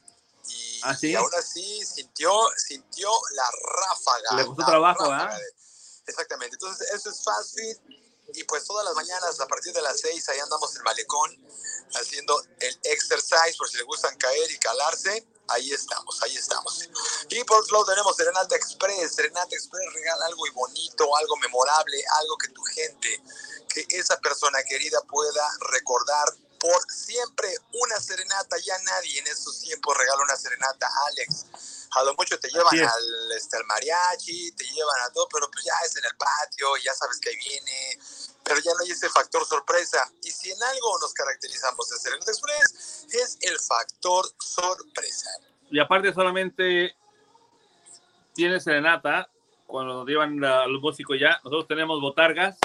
[0.49, 1.11] y, ¿Ah, sí?
[1.11, 3.51] y aún así sintió, sintió la
[3.87, 4.37] ráfaga.
[4.37, 5.33] Le costó trabajo, ¿ah?
[5.37, 5.55] de-
[6.07, 6.57] Exactamente.
[6.57, 7.57] Entonces, eso es fast.
[8.35, 11.47] Y pues todas las mañanas, a partir de las 6, ahí andamos en Malecón
[11.95, 15.27] haciendo el exercise, por si les gustan caer y calarse.
[15.49, 16.89] Ahí estamos, ahí estamos.
[17.29, 19.15] Y por otro lado tenemos Serenata Express.
[19.15, 23.23] Serenata Express regala algo y bonito, algo memorable, algo que tu gente,
[23.69, 27.53] que esa persona querida pueda recordar por siempre.
[27.83, 31.47] Una serenata, ya nadie en estos tiempos regala una serenata, Alex.
[31.93, 35.51] A lo mucho te llevan Así al, este, al mariachi, te llevan a todo, pero
[35.51, 37.99] pues ya es en el patio, ya sabes que ahí viene,
[38.45, 40.11] pero ya no hay ese factor sorpresa.
[40.23, 45.31] Y si en algo nos caracterizamos en Serenata Express, es el factor sorpresa.
[45.71, 46.95] Y aparte solamente
[48.35, 49.31] tienes serenata
[49.67, 51.41] cuando nos llevan a los músicos ya.
[51.45, 52.59] Nosotros tenemos botargas.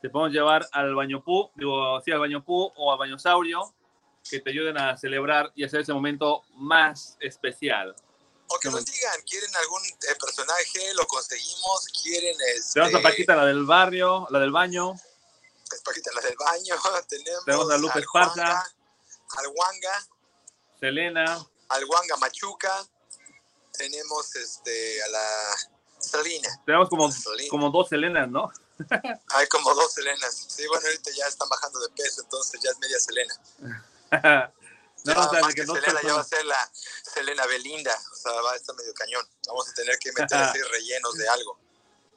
[0.00, 3.74] Te podemos llevar al baño pu, digo, sí, al baño pu o al baño saurio,
[4.28, 7.94] que te ayuden a celebrar y hacer ese momento más especial.
[8.52, 10.92] O que nos digan, ¿quieren algún eh, personaje?
[10.94, 11.86] Lo conseguimos.
[12.02, 14.94] ¿Quieren este, Tenemos a Paquita, la del barrio, la del baño.
[15.72, 16.74] es Paquita, la del baño?
[17.08, 18.64] Tenemos, Tenemos a Lupe Esparza.
[19.38, 20.06] Al Wanga,
[20.80, 22.84] Selena, al Wanga Machuca.
[23.78, 25.56] Tenemos este, a la
[26.00, 26.48] Selena.
[26.66, 27.48] tenemos como, Selena.
[27.50, 28.50] como dos Selenas, ¿no?
[29.28, 30.46] Hay como dos Selenas.
[30.48, 33.34] Sí, bueno, ahorita ya están bajando de peso, entonces ya es media Selena.
[35.04, 36.72] no, o sea, que que Selena ya va a ser la
[37.12, 37.94] Selena Belinda.
[38.12, 39.24] O sea, va a estar medio cañón.
[39.46, 41.58] Vamos a tener que meter así rellenos de algo.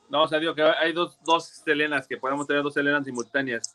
[0.10, 3.73] No, o sea, digo que hay dos, dos Selenas, que podemos tener dos Selenas simultáneas.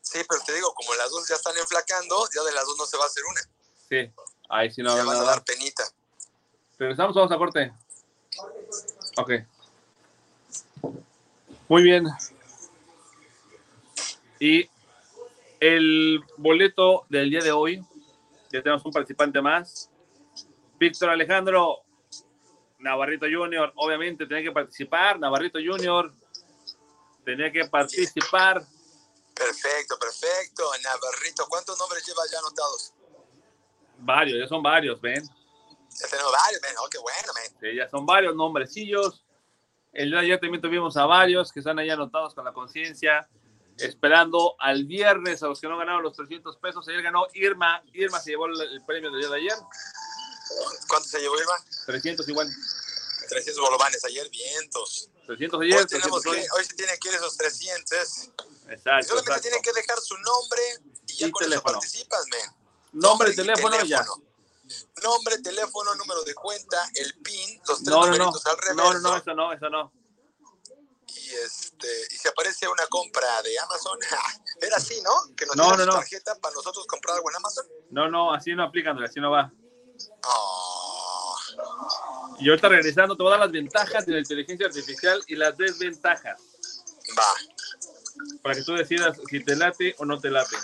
[0.00, 2.86] Sí, pero te digo, como las dos ya están enflacando, ya de las dos no
[2.86, 3.40] se va a hacer una.
[3.88, 4.12] Sí,
[4.48, 5.84] ahí sí no ya van a dar penita.
[6.78, 7.72] Regresamos, vamos a corte.
[9.16, 9.32] Ok.
[11.68, 12.06] Muy bien.
[14.40, 14.70] Y
[15.60, 17.84] el boleto del día de hoy,
[18.50, 19.87] ya tenemos un participante más.
[20.78, 21.84] Víctor Alejandro
[22.78, 25.18] Navarrito Junior, obviamente tenía que participar.
[25.18, 26.12] Navarrito Junior
[27.24, 28.62] tenía que participar.
[29.34, 30.70] Perfecto, perfecto.
[30.82, 32.94] Navarrito, ¿cuántos nombres llevas ya anotados?
[33.98, 35.22] Varios, ya son varios, ven.
[35.24, 36.72] Ya tenemos varios, men.
[36.80, 37.32] Oh, qué bueno.
[37.60, 39.24] Sí, ya son varios nombrecillos.
[39.92, 43.28] El día de ayer también tuvimos a varios que están ahí anotados con la conciencia,
[43.78, 46.86] esperando al viernes a los que no ganaron los 300 pesos.
[46.88, 47.82] Ayer ganó Irma.
[47.92, 49.56] Irma se llevó el premio del día de ayer.
[50.88, 51.56] ¿Cuánto se llevó Irma?
[51.86, 52.50] 300 igual.
[53.28, 55.10] 300 bolovanes ayer, vientos.
[55.26, 55.86] 300 Hoy, ayer.
[55.86, 56.40] tenemos 300 hoy.
[56.42, 57.94] que, hoy se tienen que ir esos 300.
[57.98, 59.40] Y Exacto, solamente exacto.
[59.42, 60.62] tienen que dejar su nombre
[61.06, 61.70] y ya Y con teléfono.
[61.70, 62.50] eso participas, men.
[62.92, 64.06] Nombre, y teléfono, ya.
[65.02, 68.32] Nombre, teléfono, número de cuenta, el PIN, los tres No, no, no.
[68.44, 68.74] al reverso.
[68.74, 69.92] No, no, no, eso no, eso no.
[71.08, 73.98] Y, este, y si aparece una compra de Amazon,
[74.60, 75.34] era así, ¿no?
[75.36, 77.66] Que nos No, no, tarjeta para nosotros comprar algo en Amazon.
[77.90, 79.52] No, no, así no aplican, así no va.
[82.40, 85.56] Y ahorita regresando, te voy a dar las ventajas de la inteligencia artificial y las
[85.56, 86.40] desventajas.
[87.18, 87.34] va.
[88.42, 90.56] Para que tú decidas si te late o no te late.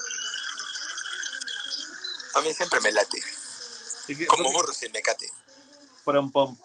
[2.35, 3.23] A mí siempre me late.
[4.07, 5.31] Que- Como burro sin mecate.
[6.05, 6.57] Pum, pum.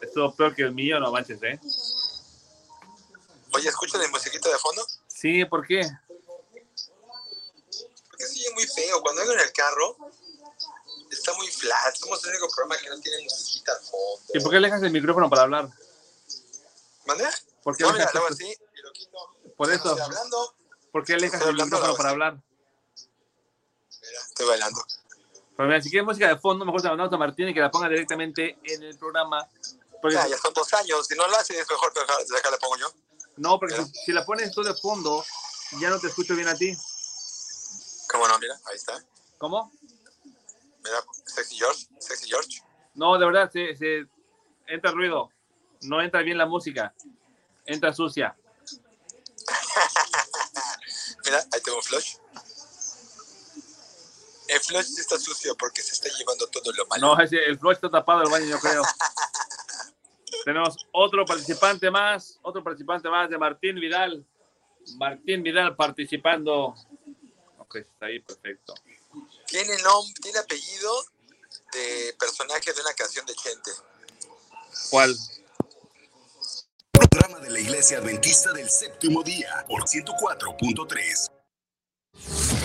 [0.00, 1.58] Estuvo peor que el mío, no manches, ¿eh?
[3.52, 4.84] Oye, ¿escuchas mi musiquita de fondo?
[5.06, 5.88] Sí, ¿por qué?
[8.10, 9.00] Porque sigue muy feo.
[9.00, 9.96] Cuando vengo en el carro,
[11.24, 11.94] está muy flat.
[11.96, 14.20] Somos el único programa que no tiene musiquita al fondo.
[14.34, 15.68] ¿Y por qué alejas el micrófono para hablar?
[17.06, 17.24] ¿Mande?
[17.62, 19.18] ¿Por qué No, mira, luego así y lo quito.
[19.56, 19.88] Por eso.
[19.90, 20.54] Estoy hablando.
[20.92, 22.34] ¿Por qué alejas el micrófono la para hablar?
[22.34, 24.84] Mira, estoy bailando.
[25.56, 27.60] Pero mira, si quieres música de fondo, mejor se la mandamos a Martín y que
[27.60, 29.48] la ponga directamente en el programa.
[30.02, 31.06] Porque, Ya, ya son dos años.
[31.06, 32.92] Si no lo hacen, es mejor que acá, le pongo yo.
[33.36, 35.24] no, porque si, si la pones tú de fondo,
[35.80, 36.76] ya no te escucho bien a ti.
[38.10, 38.38] ¿Cómo no?
[38.38, 39.02] Mira, ahí está.
[39.38, 39.72] ¿Cómo?
[41.26, 41.86] Sexy George.
[41.98, 42.62] Sexy George.
[42.94, 44.06] No, de verdad, se, se-
[44.66, 45.30] entra ruido.
[45.82, 46.94] No entra bien la música.
[47.66, 48.36] Entra sucia.
[51.24, 52.16] Mira, ahí tengo flush.
[54.48, 57.14] El flush está sucio porque se está llevando todo lo malo.
[57.16, 58.82] No, ese- el flush está tapado el baño, yo creo.
[60.44, 64.24] Tenemos otro participante más, otro participante más de Martín Vidal.
[64.96, 66.74] Martín Vidal participando.
[67.58, 68.74] Ok, está ahí, perfecto.
[69.46, 71.04] Tiene nombre, tiene apellido
[71.72, 73.70] de personaje de una canción de Chente.
[74.90, 75.16] ¿Cuál?
[76.92, 81.30] Programa de la Iglesia Adventista del Séptimo Día por 104.3.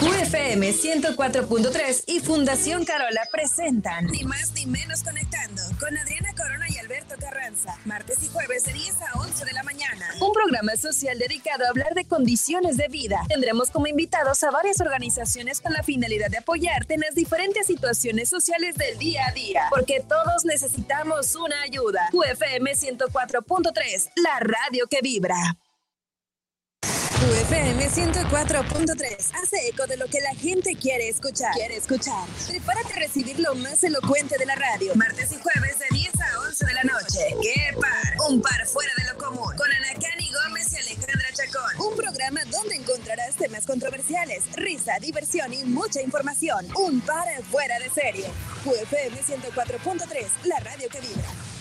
[0.01, 6.77] UFM 104.3 y Fundación Carola presentan Ni más ni menos conectando con Adriana Corona y
[6.77, 7.77] Alberto Carranza.
[7.83, 10.07] Martes y jueves de 10 a 11 de la mañana.
[10.21, 13.23] Un programa social dedicado a hablar de condiciones de vida.
[13.27, 18.29] Tendremos como invitados a varias organizaciones con la finalidad de apoyarte en las diferentes situaciones
[18.29, 19.63] sociales del día a día.
[19.69, 22.07] Porque todos necesitamos una ayuda.
[22.13, 25.35] UFM 104.3, la radio que vibra.
[27.19, 31.51] UFM 104.3 hace eco de lo que la gente quiere escuchar.
[31.53, 32.25] Quiere escuchar.
[32.47, 34.95] Prepárate a recibir lo más elocuente de la radio.
[34.95, 37.19] Martes y jueves de 10 a 11 de la noche.
[37.41, 38.29] ¡Qué par!
[38.29, 39.53] Un par fuera de lo común.
[39.57, 41.87] Con Ana Cani Gómez y Alejandra Chacón.
[41.91, 46.67] Un programa donde encontrarás temas controversiales, risa, diversión y mucha información.
[46.77, 48.27] Un par fuera de serie.
[48.63, 51.58] UFM 104.3, la radio que vibra.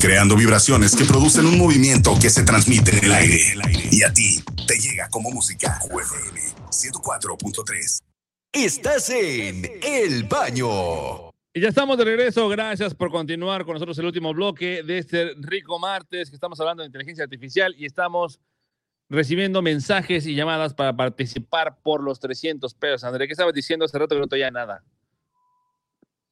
[0.00, 3.40] Creando vibraciones que producen un movimiento que se transmite en el aire.
[3.90, 5.80] Y a ti te llega como música.
[5.90, 6.40] UFM
[6.70, 8.02] 104.3.
[8.52, 11.30] Estás en El Baño.
[11.52, 12.48] Y ya estamos de regreso.
[12.48, 16.84] Gracias por continuar con nosotros el último bloque de este rico martes que estamos hablando
[16.84, 18.38] de inteligencia artificial y estamos
[19.08, 23.02] recibiendo mensajes y llamadas para participar por los 300 pesos.
[23.02, 24.84] André, ¿qué estabas diciendo hace rato que no te oía nada?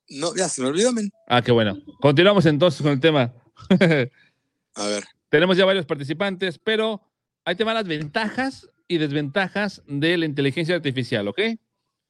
[0.08, 1.10] No, ya se me olvidó, men.
[1.26, 1.76] Ah, qué bueno.
[2.00, 3.34] Continuamos entonces con el tema.
[3.68, 5.04] A ver.
[5.28, 7.02] Tenemos ya varios participantes, pero
[7.44, 11.40] ahí te van las ventajas y desventajas de la inteligencia artificial, ¿ok?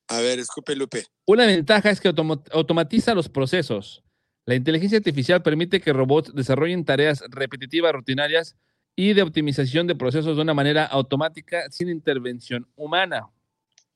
[0.09, 1.07] A ver, escupe Lupe.
[1.25, 4.05] Una ventaja es que automatiza los procesos.
[4.45, 8.57] La inteligencia artificial permite que robots desarrollen tareas repetitivas, rutinarias
[8.95, 13.29] y de optimización de procesos de una manera automática sin intervención humana.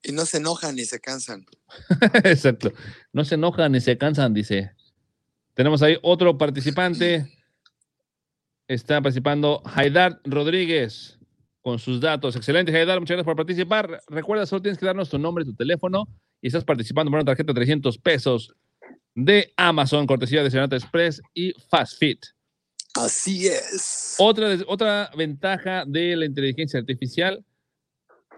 [0.02, 1.46] Y no se enojan ni se cansan.
[2.24, 2.72] Exacto.
[3.12, 4.72] No se enojan ni se cansan, dice.
[5.54, 7.30] Tenemos ahí otro participante.
[8.70, 11.18] Está participando Haidar Rodríguez
[11.60, 12.36] con sus datos.
[12.36, 13.00] Excelente, Haidar.
[13.00, 14.00] Muchas gracias por participar.
[14.06, 16.06] Recuerda, solo tienes que darnos tu nombre y tu teléfono
[16.40, 18.54] y estás participando por una tarjeta de 300 pesos
[19.12, 22.24] de Amazon, cortesía de Senata Express y Fast Fit.
[22.94, 24.14] Así es.
[24.20, 27.44] Otra, otra ventaja de la inteligencia artificial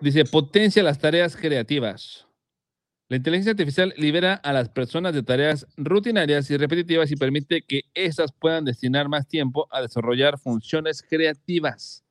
[0.00, 2.26] dice potencia las tareas creativas.
[3.12, 7.82] La inteligencia artificial libera a las personas de tareas rutinarias y repetitivas y permite que
[7.92, 12.06] éstas puedan destinar más tiempo a desarrollar funciones creativas.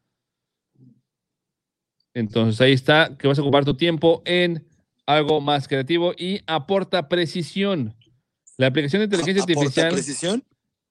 [2.14, 4.64] Entonces ahí está, que vas a ocupar tu tiempo en
[5.08, 7.96] algo más creativo y aporta precisión.
[8.58, 10.44] La aplicación de inteligencia ¿Aporta artificial precisión?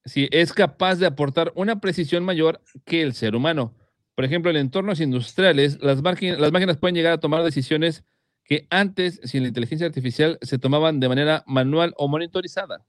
[0.07, 3.77] si es capaz de aportar una precisión mayor que el ser humano.
[4.17, 8.03] Por ejemplo, en entornos industriales, las máquinas pueden llegar a tomar decisiones
[8.51, 12.85] que antes, sin la inteligencia artificial, se tomaban de manera manual o monitorizada.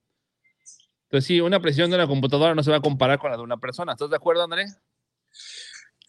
[1.04, 3.44] Entonces, sí, una precisión de una computadora no se va a comparar con la de
[3.44, 3.92] una persona.
[3.92, 4.66] ¿Estás de acuerdo, André?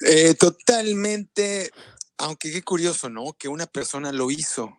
[0.08, 1.70] Eh, totalmente,
[2.16, 3.34] aunque qué curioso, ¿no?
[3.34, 4.74] Que una persona lo hizo,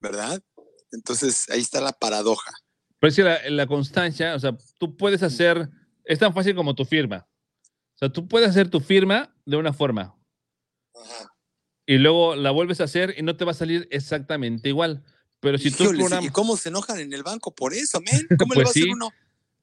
[0.00, 0.42] ¿verdad?
[0.90, 2.50] Entonces, ahí está la paradoja.
[2.98, 5.70] Pero es que la, la constancia, o sea, tú puedes hacer,
[6.04, 7.28] es tan fácil como tu firma.
[7.94, 10.18] O sea, tú puedes hacer tu firma de una forma
[10.92, 11.31] Ajá.
[11.94, 15.04] Y luego la vuelves a hacer y no te va a salir exactamente igual.
[15.40, 16.24] Pero si tú programas...
[16.24, 18.26] ¿Y cómo se enojan en el banco por eso, men?
[18.38, 19.10] ¿Cómo le Pues va a hacer uno?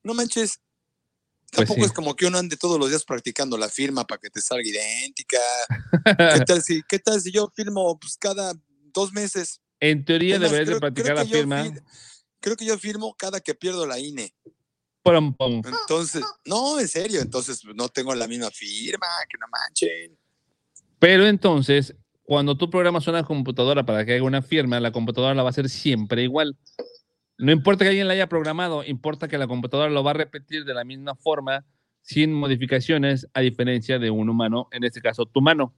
[0.03, 0.59] No manches.
[0.59, 1.85] Pues Tampoco sí.
[1.87, 4.67] es como que uno ande todos los días practicando la firma para que te salga
[4.67, 5.39] idéntica.
[6.05, 8.53] ¿Qué tal si, qué tal si yo firmo pues, cada
[8.93, 9.59] dos meses?
[9.79, 11.63] En teoría deberías de practicar la firma.
[11.65, 11.83] fir-
[12.39, 14.35] creo que yo firmo cada que pierdo la INE.
[15.01, 15.61] Pum, pum.
[15.65, 20.19] Entonces, no, en serio, entonces pues, no tengo la misma firma, que no manchen.
[20.99, 21.95] Pero entonces,
[22.29, 25.49] cuando tú programas una computadora para que haga una firma, la computadora la va a
[25.49, 26.55] hacer siempre igual.
[27.39, 30.63] No importa que alguien la haya programado, importa que la computadora lo va a repetir
[30.63, 31.65] de la misma forma,
[32.03, 35.73] sin modificaciones, a diferencia de un humano, en este caso tu mano.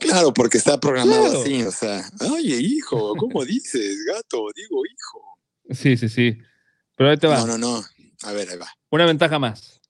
[0.00, 1.42] Claro, porque está programado Claro.
[1.42, 4.46] así, o sea, oye, hijo, ¿cómo dices, gato?
[4.56, 5.38] Digo, hijo.
[5.70, 6.38] Sí, sí, sí.
[6.96, 7.38] Pero ahí te va.
[7.38, 7.84] No, no, no.
[8.24, 8.66] A ver, ahí va.
[8.90, 9.80] Una ventaja más.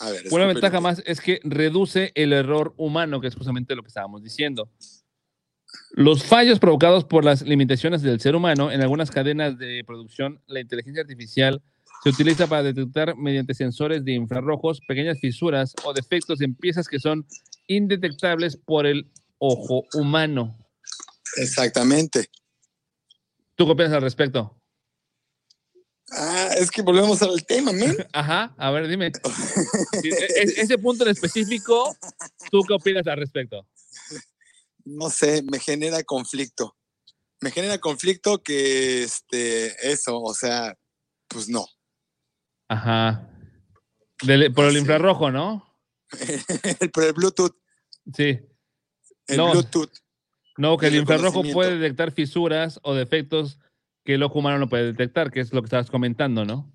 [0.00, 3.82] A ver, Una ventaja más es que reduce el error humano, que es justamente lo
[3.82, 4.68] que estábamos diciendo.
[5.96, 10.60] Los fallos provocados por las limitaciones del ser humano en algunas cadenas de producción, la
[10.60, 11.62] inteligencia artificial
[12.04, 16.98] se utiliza para detectar mediante sensores de infrarrojos pequeñas fisuras o defectos en piezas que
[17.00, 17.26] son
[17.66, 20.58] indetectables por el ojo humano.
[21.38, 22.26] Exactamente.
[23.54, 24.54] ¿Tú qué opinas al respecto?
[26.12, 27.96] Ah, es que volvemos al tema, men.
[28.12, 29.12] Ajá, a ver, dime.
[30.04, 31.96] E- e- ese punto en específico,
[32.50, 33.66] ¿tú qué opinas al respecto?
[34.86, 36.76] No sé, me genera conflicto.
[37.40, 40.78] Me genera conflicto que, este, eso, o sea,
[41.28, 41.66] pues no.
[42.68, 43.28] Ajá.
[44.54, 45.76] Por el infrarrojo, ¿no?
[46.94, 47.56] Pero el Bluetooth,
[48.14, 48.38] Sí.
[49.26, 49.50] el No.
[49.50, 49.90] Bluetooth.
[50.56, 53.58] No, que el El infrarrojo puede detectar fisuras o defectos
[54.04, 56.72] que el ojo humano no puede detectar, que es lo que estabas comentando, ¿no?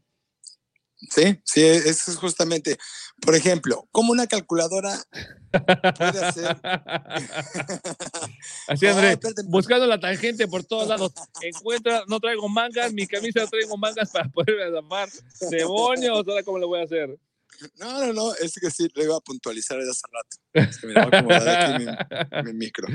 [0.97, 2.77] Sí, sí, eso es justamente.
[3.21, 4.99] Por ejemplo, como una calculadora
[5.51, 6.57] puede hacer.
[8.67, 11.13] Así, André, buscando la tangente por todos lados.
[11.41, 15.09] Encuentra, no traigo mangas, mi camisa no traigo mangas para poderme zapar.
[15.49, 17.17] Demonios, ahora cómo lo voy a hacer.
[17.77, 20.37] No, no, no, es que sí, lo iba a puntualizar desde hace rato.
[20.53, 22.87] Es que me voy a acomodar aquí mi, mi micro.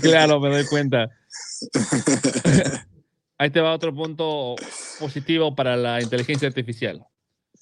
[0.00, 1.08] Claro, me doy cuenta.
[3.38, 4.56] Ahí te va otro punto
[4.98, 7.04] positivo para la inteligencia artificial.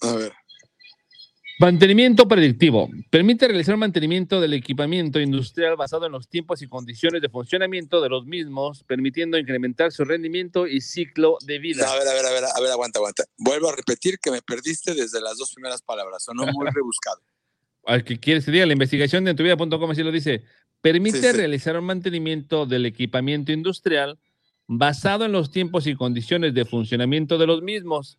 [0.00, 0.32] A ver.
[1.62, 2.90] Mantenimiento predictivo.
[3.08, 8.00] Permite realizar un mantenimiento del equipamiento industrial basado en los tiempos y condiciones de funcionamiento
[8.00, 11.88] de los mismos, permitiendo incrementar su rendimiento y ciclo de vida.
[11.88, 13.22] A ver, a ver, a ver, a ver, aguanta, aguanta.
[13.38, 16.24] Vuelvo a repetir que me perdiste desde las dos primeras palabras.
[16.24, 17.20] Sonó muy rebuscado.
[17.86, 20.42] Al que quieres que diga, la investigación de entuvida.com así lo dice.
[20.80, 21.32] Permite Sí, sí.
[21.32, 24.18] realizar un mantenimiento del equipamiento industrial
[24.66, 28.18] basado en los tiempos y condiciones de funcionamiento de los mismos,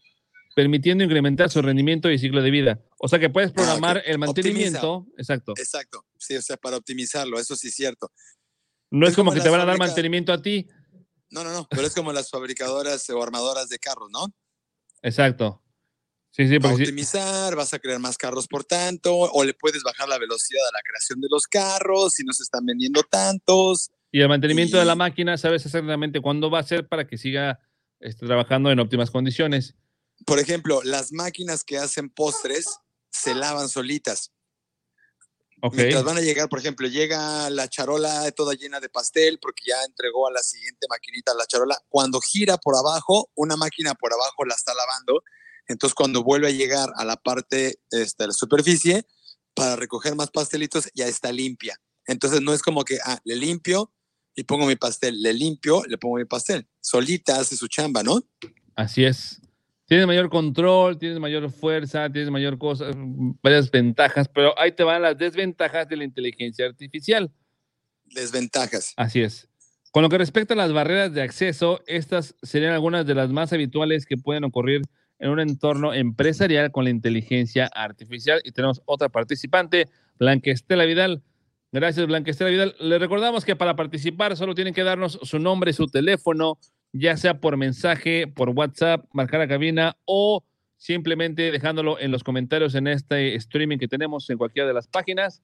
[0.55, 2.79] permitiendo incrementar su rendimiento y ciclo de vida.
[2.99, 4.05] O sea que puedes programar Ah, ok.
[4.07, 5.53] el mantenimiento, exacto.
[5.57, 6.05] Exacto.
[6.17, 8.11] Sí, o sea, para optimizarlo, eso sí es cierto.
[8.91, 10.67] No es, es como como que te van a dar mantenimiento a ti.
[11.31, 14.27] No, no, no, pero es como las fabricadoras o armadoras de carros, ¿no?
[15.01, 15.61] Exacto.
[16.31, 19.83] Sí, sí, porque sí- optimizar, vas a crear más carros por tanto, o le puedes
[19.83, 23.91] bajar la velocidad a la creación de los carros si no se están vendiendo tantos.
[24.11, 27.59] Y el mantenimiento de la máquina, sabes exactamente cuándo va a ser para que siga
[27.99, 29.75] este, trabajando en óptimas condiciones.
[30.25, 32.65] Por ejemplo, las máquinas que hacen postres
[33.09, 34.31] se lavan solitas.
[35.61, 35.75] Ok.
[35.75, 39.81] Mientras van a llegar, por ejemplo, llega la charola toda llena de pastel porque ya
[39.85, 41.77] entregó a la siguiente maquinita la charola.
[41.87, 45.23] Cuando gira por abajo, una máquina por abajo la está lavando.
[45.67, 49.07] Entonces, cuando vuelve a llegar a la parte este, de la superficie
[49.53, 51.79] para recoger más pastelitos, ya está limpia.
[52.07, 53.93] Entonces, no es como que, ah, le limpio
[54.35, 56.67] y pongo mi pastel, le limpio, le pongo mi pastel.
[56.81, 58.21] Solita hace su chamba, ¿no?
[58.75, 59.39] Así es.
[59.93, 62.95] Tienes mayor control, tienes mayor fuerza, tienes mayor cosas,
[63.43, 67.29] varias ventajas, pero ahí te van las desventajas de la inteligencia artificial.
[68.05, 68.95] Desventajas.
[68.97, 69.47] Así es.
[69.91, 73.53] Con lo que respecta a las barreras de acceso, estas serían algunas de las más
[73.53, 74.81] habituales que pueden ocurrir
[75.19, 78.41] en un entorno empresarial con la inteligencia artificial.
[78.43, 81.21] Y tenemos otra participante, Blanca Estela Vidal.
[81.71, 82.75] Gracias, Blanca Estela Vidal.
[82.79, 86.57] Le recordamos que para participar solo tienen que darnos su nombre, su teléfono,
[86.93, 90.45] ya sea por mensaje, por WhatsApp, marcar a cabina o
[90.77, 95.41] simplemente dejándolo en los comentarios en este streaming que tenemos en cualquiera de las páginas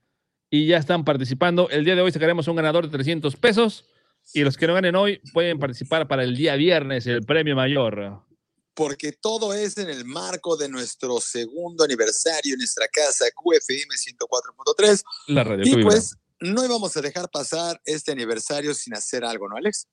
[0.49, 1.69] y ya están participando.
[1.69, 3.85] El día de hoy sacaremos un ganador de 300 pesos
[4.33, 8.21] y los que no ganen hoy pueden participar para el día viernes, el premio mayor.
[8.75, 15.03] Porque todo es en el marco de nuestro segundo aniversario en nuestra casa QFM 104.3.
[15.27, 19.57] La radio Y pues no íbamos a dejar pasar este aniversario sin hacer algo, ¿no,
[19.57, 19.87] Alex?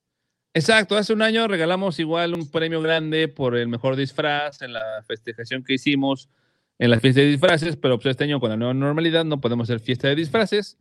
[0.56, 5.04] Exacto, hace un año regalamos igual un premio grande por el mejor disfraz en la
[5.06, 6.30] festejación que hicimos
[6.78, 9.68] en la fiesta de disfraces, pero pues este año con la nueva normalidad no podemos
[9.68, 10.78] hacer fiesta de disfraces.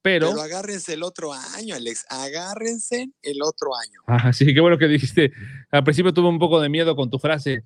[0.00, 2.06] Pero, Pero agárrense el otro año, Alex.
[2.08, 4.00] Agárrense el otro año.
[4.06, 5.32] ah, sí, qué bueno que dijiste.
[5.72, 7.64] Al principio tuve un poco de miedo con tu frase.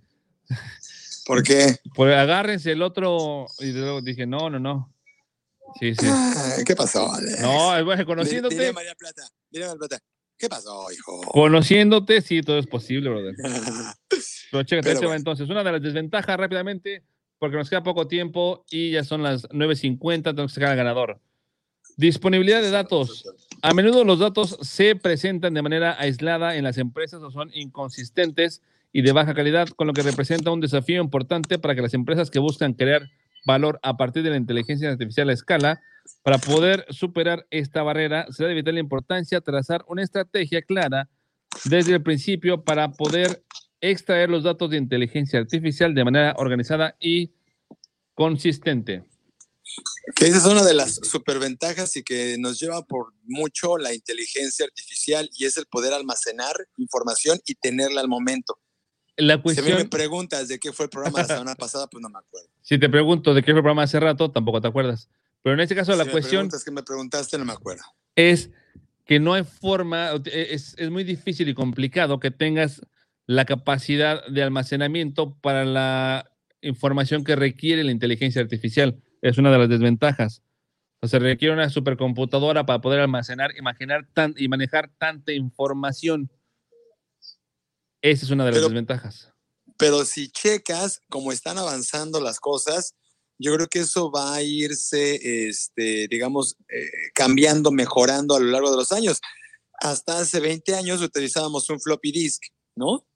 [1.27, 1.77] ¿Por qué?
[1.95, 4.95] Pues agárrense el otro y luego dije, no, no, no.
[5.79, 6.07] Sí, sí.
[6.09, 7.39] Ah, ¿Qué pasó, Alex?
[7.43, 9.29] No, es bueno, conociéndote, María Plata.
[9.51, 10.03] Diría María Plata.
[10.41, 11.21] ¿Qué pasó, hijo?
[11.21, 13.35] conociéndote, sí, todo es posible, brother.
[14.51, 15.15] Pero chécate, Pero bueno.
[15.17, 15.49] entonces.
[15.51, 17.05] Una de las desventajas rápidamente,
[17.39, 21.21] porque nos queda poco tiempo y ya son las 9.50, tenemos que sacar al ganador.
[21.99, 23.25] Disponibilidad de datos.
[23.61, 28.63] A menudo los datos se presentan de manera aislada en las empresas o son inconsistentes
[28.93, 32.31] y de baja calidad, con lo que representa un desafío importante para que las empresas
[32.31, 33.11] que buscan crear
[33.45, 35.83] valor a partir de la inteligencia artificial a escala,
[36.23, 41.09] para poder superar esta barrera, será de vital importancia trazar una estrategia clara
[41.65, 43.45] desde el principio para poder
[43.81, 47.33] extraer los datos de inteligencia artificial de manera organizada y
[48.15, 49.05] consistente.
[50.17, 54.67] Que esa es una de las superventajas y que nos lleva por mucho la inteligencia
[54.67, 58.59] artificial y es el poder almacenar información y tenerla al momento.
[59.17, 62.09] La Si cuestión, me preguntas de qué fue el programa la semana pasada, pues no
[62.09, 62.49] me acuerdo.
[62.63, 65.09] si te pregunto de qué fue el programa hace rato, tampoco te acuerdas.
[65.43, 67.83] Pero en este caso, la si cuestión me preguntas que me preguntaste, no me acuerdo.
[68.17, 68.51] es
[69.07, 72.81] que no hay forma, es, es muy difícil y complicado que tengas
[73.27, 76.31] la capacidad de almacenamiento para la
[76.63, 79.01] información que requiere la inteligencia artificial.
[79.23, 80.43] Es una de las desventajas.
[81.01, 86.31] O sea, requiere una supercomputadora para poder almacenar, imaginar tan, y manejar tanta información.
[88.03, 89.33] Esa es una de las Pero- desventajas.
[89.77, 92.95] Pero si checas cómo están avanzando las cosas,
[93.41, 98.71] yo creo que eso va a irse, este, digamos, eh, cambiando, mejorando a lo largo
[98.71, 99.19] de los años.
[99.81, 102.43] Hasta hace 20 años utilizábamos un floppy disk,
[102.77, 103.07] ¿no?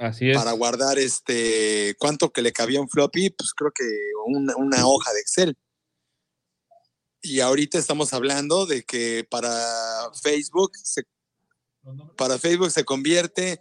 [0.00, 0.36] Así es.
[0.36, 3.84] Para guardar este, cuánto que le cabía un floppy, pues creo que
[4.26, 5.56] una, una hoja de Excel.
[7.22, 11.04] Y ahorita estamos hablando de que para Facebook se,
[12.16, 13.60] para Facebook se convierte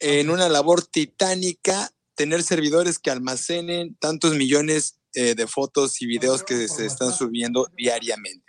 [0.00, 6.42] en una labor titánica tener servidores que almacenen tantos millones eh, de fotos y videos
[6.42, 8.44] que se están subiendo diariamente.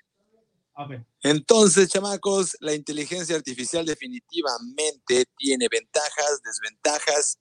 [1.23, 7.37] Entonces, chamacos, la inteligencia artificial definitivamente tiene ventajas, desventajas,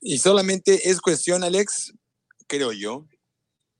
[0.00, 1.92] y solamente es cuestión, Alex,
[2.46, 3.06] creo yo,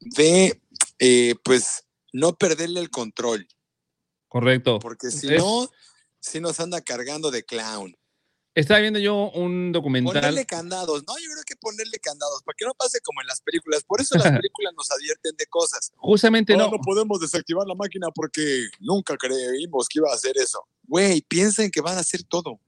[0.00, 0.60] de
[0.98, 3.46] eh, pues no perderle el control,
[4.28, 4.78] Correcto.
[4.78, 5.68] porque si Es- no,
[6.20, 7.94] si nos anda cargando de clown.
[8.56, 10.14] Estaba viendo yo un documental.
[10.14, 13.42] Ponerle candados, no, yo creo que ponerle candados, para que no pase como en las
[13.42, 13.84] películas.
[13.84, 15.92] Por eso las películas nos advierten de cosas.
[15.96, 16.70] Justamente No, no.
[16.70, 20.66] no podemos desactivar la máquina porque nunca creímos que iba a hacer eso.
[20.84, 22.58] Güey, piensen que van a hacer todo.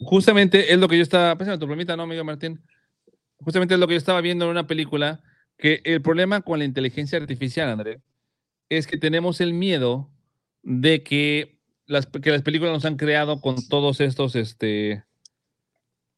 [0.00, 1.38] Justamente es lo que yo estaba.
[1.38, 2.60] Pásame tu plumita, ¿no, Miguel Martín?
[3.38, 5.22] Justamente es lo que yo estaba viendo en una película.
[5.56, 8.02] Que el problema con la inteligencia artificial, André,
[8.68, 10.10] es que tenemos el miedo
[10.64, 11.53] de que
[11.86, 15.04] las, que las películas nos han creado con todos estos, este,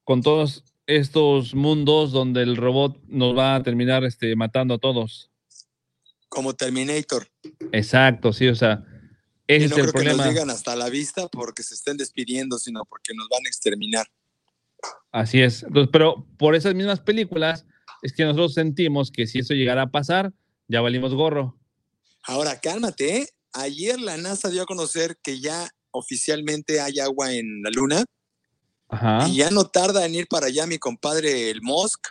[0.05, 5.31] con todos estos mundos donde el robot nos va a terminar este, matando a todos.
[6.29, 7.29] Como Terminator.
[7.73, 8.85] Exacto, sí, o sea,
[9.49, 10.27] Y ese no es el creo que nos problema.
[10.29, 14.07] llegan hasta la vista porque se estén despidiendo, sino porque nos van a exterminar.
[15.11, 15.63] Así es.
[15.63, 17.65] Entonces, pero por esas mismas películas
[18.03, 20.33] es que nosotros sentimos que si eso llegara a pasar,
[20.69, 21.59] ya valimos gorro.
[22.25, 23.19] Ahora, cálmate.
[23.19, 23.29] ¿eh?
[23.59, 28.05] Ayer la NASA dio a conocer que ya oficialmente hay agua en la Luna
[28.89, 29.27] Ajá.
[29.29, 32.09] y ya no tarda en ir para allá mi compadre el Musk,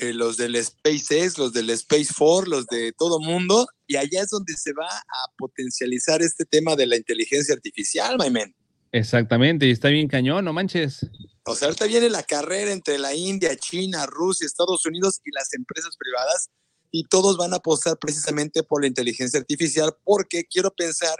[0.00, 4.30] eh, los del SpaceX, los del Space Force, los de todo mundo, y allá es
[4.30, 8.52] donde se va a potencializar este tema de la inteligencia artificial, my man.
[8.90, 11.06] Exactamente, y está bien cañón, no manches.
[11.44, 15.54] O sea, ahorita viene la carrera entre la India, China, Rusia, Estados Unidos y las
[15.54, 16.50] empresas privadas
[16.92, 21.16] y todos van a apostar precisamente por la inteligencia artificial porque quiero pensar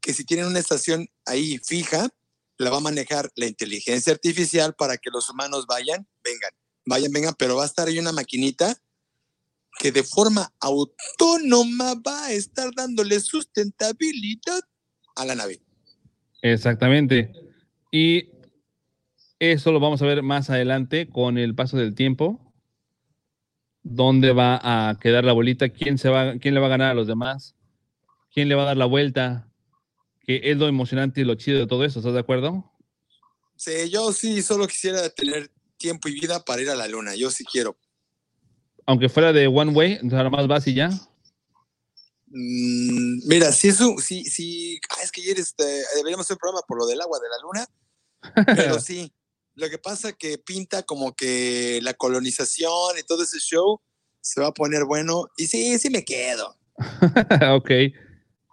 [0.00, 2.10] que si tienen una estación ahí fija,
[2.58, 6.50] la va a manejar la inteligencia artificial para que los humanos vayan, vengan,
[6.84, 8.76] vayan, vengan, pero va a estar ahí una maquinita
[9.78, 14.60] que de forma autónoma va a estar dándole sustentabilidad
[15.14, 15.62] a la nave.
[16.42, 17.32] Exactamente.
[17.92, 18.28] Y
[19.38, 22.40] eso lo vamos a ver más adelante con el paso del tiempo.
[23.82, 26.94] Dónde va a quedar la bolita, quién, se va, quién le va a ganar a
[26.94, 27.54] los demás,
[28.32, 29.48] quién le va a dar la vuelta,
[30.24, 32.70] que es lo emocionante y lo chido de todo eso, ¿estás de acuerdo?
[33.56, 37.30] Sí, yo sí solo quisiera tener tiempo y vida para ir a la luna, yo
[37.30, 37.76] sí quiero.
[38.86, 40.90] Aunque fuera de one way, nada más vas y ya.
[42.28, 45.64] Mm, mira, si eso, si, si, ah, es que ayer este,
[45.96, 47.66] deberíamos hacer un programa por lo del agua de la luna,
[48.56, 49.12] pero sí,
[49.54, 53.80] lo que pasa que pinta como que la colonización y todo ese show
[54.20, 56.56] se va a poner bueno, y sí, sí me quedo.
[57.54, 57.70] ok.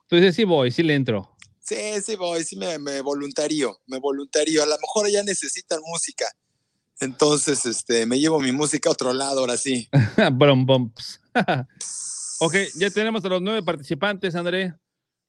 [0.03, 1.35] Entonces sí voy, sí le entro.
[1.61, 4.63] Sí, sí voy, sí me, me voluntario, me voluntario.
[4.63, 6.25] A lo mejor ya necesitan música.
[6.99, 9.87] Entonces, este, me llevo mi música a otro lado, ahora sí.
[10.33, 10.67] Brum,
[12.39, 14.73] ok, ya tenemos a los nueve participantes, André.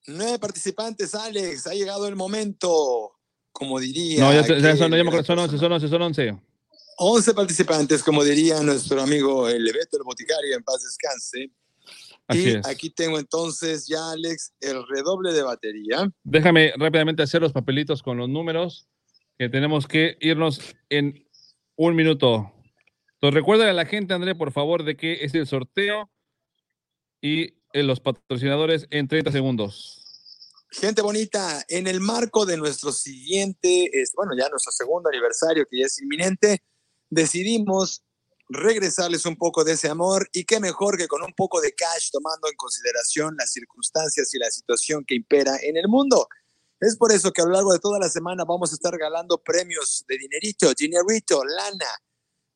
[0.06, 1.66] Nueve participantes, Alex.
[1.66, 3.12] Ha llegado el momento,
[3.52, 4.20] como diría.
[4.20, 6.38] No, ya aquel- son, ya me acuerdo, son once, son once, son once.
[6.96, 11.50] 11 participantes, como diría nuestro amigo el Beto el Boticario, en paz descanse.
[12.26, 12.66] Así y es.
[12.66, 16.10] aquí tengo entonces ya, Alex, el redoble de batería.
[16.22, 18.86] Déjame rápidamente hacer los papelitos con los números,
[19.38, 21.26] que tenemos que irnos en
[21.76, 22.52] un minuto.
[23.14, 26.10] Entonces, recuerda a la gente, André, por favor, de que es el sorteo
[27.20, 29.99] y eh, los patrocinadores en 30 segundos.
[30.72, 35.86] Gente bonita, en el marco de nuestro siguiente, bueno, ya nuestro segundo aniversario, que ya
[35.86, 36.62] es inminente,
[37.08, 38.04] decidimos
[38.48, 42.10] regresarles un poco de ese amor y qué mejor que con un poco de cash
[42.12, 46.28] tomando en consideración las circunstancias y la situación que impera en el mundo.
[46.80, 49.42] Es por eso que a lo largo de toda la semana vamos a estar regalando
[49.42, 51.90] premios de dinerito, dinerito, lana,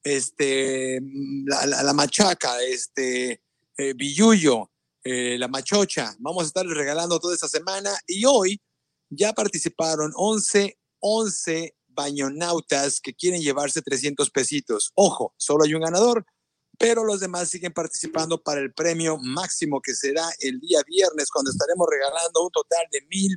[0.02, 1.00] este,
[1.46, 3.42] la machaca, este,
[3.76, 4.70] eh, billuyo,
[5.04, 6.14] eh, la machocha.
[6.18, 8.60] Vamos a estar regalando toda esta semana y hoy
[9.10, 14.92] ya participaron 11, 11 bañonautas que quieren llevarse 300 pesitos.
[14.94, 16.24] Ojo, solo hay un ganador,
[16.78, 21.50] pero los demás siguen participando para el premio máximo que será el día viernes cuando
[21.50, 23.36] estaremos regalando un total de mil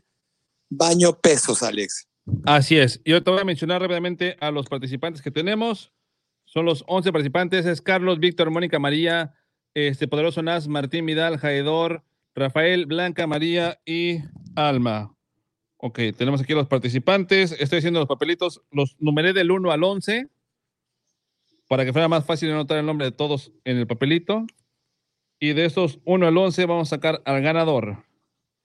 [0.69, 2.07] baño pesos, Alex.
[2.45, 2.99] Así es.
[3.05, 5.93] Yo te voy a mencionar rápidamente a los participantes que tenemos.
[6.45, 7.65] Son los 11 participantes.
[7.65, 9.36] Es Carlos, Víctor, Mónica María,
[9.85, 12.03] este Poderoso Nas, Martín Vidal, Jaedor,
[12.33, 14.19] Rafael, Blanca María y
[14.55, 15.15] Alma.
[15.77, 17.51] Ok, tenemos aquí los participantes.
[17.59, 18.63] Estoy haciendo los papelitos.
[18.71, 20.29] Los numeré del 1 al 11
[21.67, 24.47] para que fuera más fácil anotar el nombre de todos en el papelito.
[25.39, 28.03] Y de estos 1 al 11 vamos a sacar al ganador.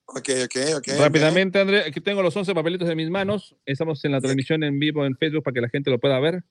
[0.06, 0.88] Ok, ok, ok.
[0.98, 3.54] Rápidamente, André, aquí tengo los 11 papelitos en mis manos.
[3.66, 6.42] Estamos en la transmisión en vivo en Facebook para que la gente lo pueda ver.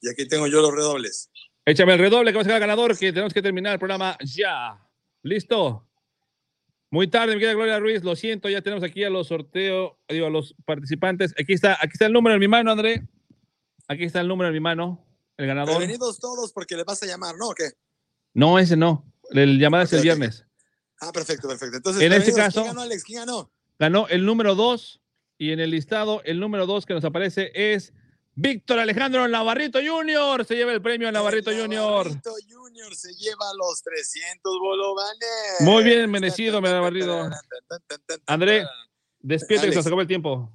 [0.00, 1.30] Y aquí tengo yo los redobles.
[1.64, 4.16] Échame el redoble que va a sacar el ganador, que tenemos que terminar el programa
[4.24, 4.80] ya.
[5.22, 5.86] ¿Listo?
[6.90, 10.26] Muy tarde, mi querida Gloria Ruiz, lo siento, ya tenemos aquí a los sorteos, digo,
[10.26, 11.34] a los participantes.
[11.40, 13.06] Aquí está, aquí está el número en mi mano, André.
[13.88, 15.06] Aquí está el número en mi mano,
[15.36, 15.78] el ganador.
[15.78, 17.48] Bienvenidos todos porque les vas a llamar, ¿no?
[17.50, 17.70] ¿O qué?
[18.34, 19.06] No, ese no.
[19.30, 20.04] El llamada es el ok.
[20.04, 20.44] viernes.
[21.00, 21.76] Ah, perfecto, perfecto.
[21.76, 23.04] Entonces, En este caso- ¿quién ganó, Alex?
[23.04, 23.52] ¿Quién ganó?
[23.78, 25.00] Ganó el número 2
[25.38, 27.92] y en el listado el número 2 que nos aparece es
[28.34, 30.44] Víctor Alejandro Navarrito Jr.
[30.46, 31.80] Se lleva el premio Navarrito El Jr.
[31.80, 35.60] Navarrito Junior se lleva los 300 bolovanes.
[35.60, 37.28] Muy bien merecido, mi Navarrito.
[38.26, 38.64] André,
[39.22, 40.50] Despierta que se acabó el tiempo.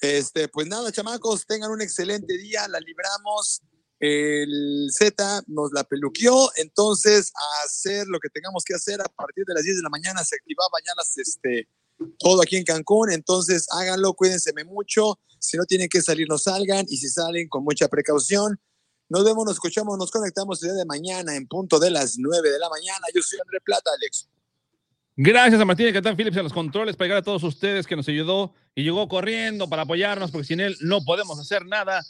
[0.00, 3.62] Este, pues nada, chamacos, tengan un excelente día, la libramos.
[4.00, 9.44] El Z nos la peluqueó, entonces a hacer lo que tengamos que hacer a partir
[9.44, 11.68] de las 10 de la mañana se activaba ya las, este,
[12.18, 16.86] todo aquí en Cancún, entonces háganlo, cuídense mucho, si no tienen que salir no salgan
[16.88, 18.60] y si salen con mucha precaución.
[19.08, 22.50] Nos vemos, nos escuchamos, nos conectamos el día de mañana en punto de las 9
[22.50, 23.06] de la mañana.
[23.12, 24.28] Yo soy André Plata, Alex.
[25.16, 28.08] Gracias a Martín Catán Phillips en los controles para llegar a todos ustedes que nos
[28.08, 32.02] ayudó y llegó corriendo para apoyarnos porque sin él no podemos hacer nada.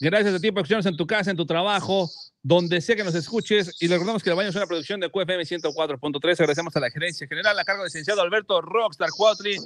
[0.00, 2.10] Gracias a ti por escucharnos en tu casa, en tu trabajo,
[2.42, 3.76] donde sea que nos escuches.
[3.80, 6.32] Y recordamos que el baño es una producción de QFM 104.3.
[6.32, 9.56] Agradecemos a la gerencia general a cargo del licenciado Alberto Rockstar Cuatri.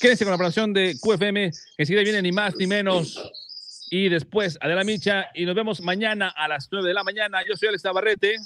[0.00, 3.32] Quédense con la programación de QFM, que enseguida viene ni más ni menos.
[3.90, 5.26] Y después Adela Micha.
[5.34, 7.40] Y nos vemos mañana a las 9 de la mañana.
[7.48, 8.36] Yo soy Alex Navarrete.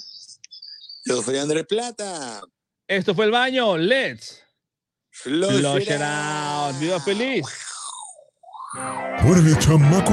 [1.05, 2.41] Yo soy André Plata.
[2.87, 3.77] Esto fue el baño.
[3.77, 4.43] Let's
[5.11, 6.79] Flush it out.
[6.79, 7.45] Viva feliz.
[8.73, 10.09] Órale, chamaco.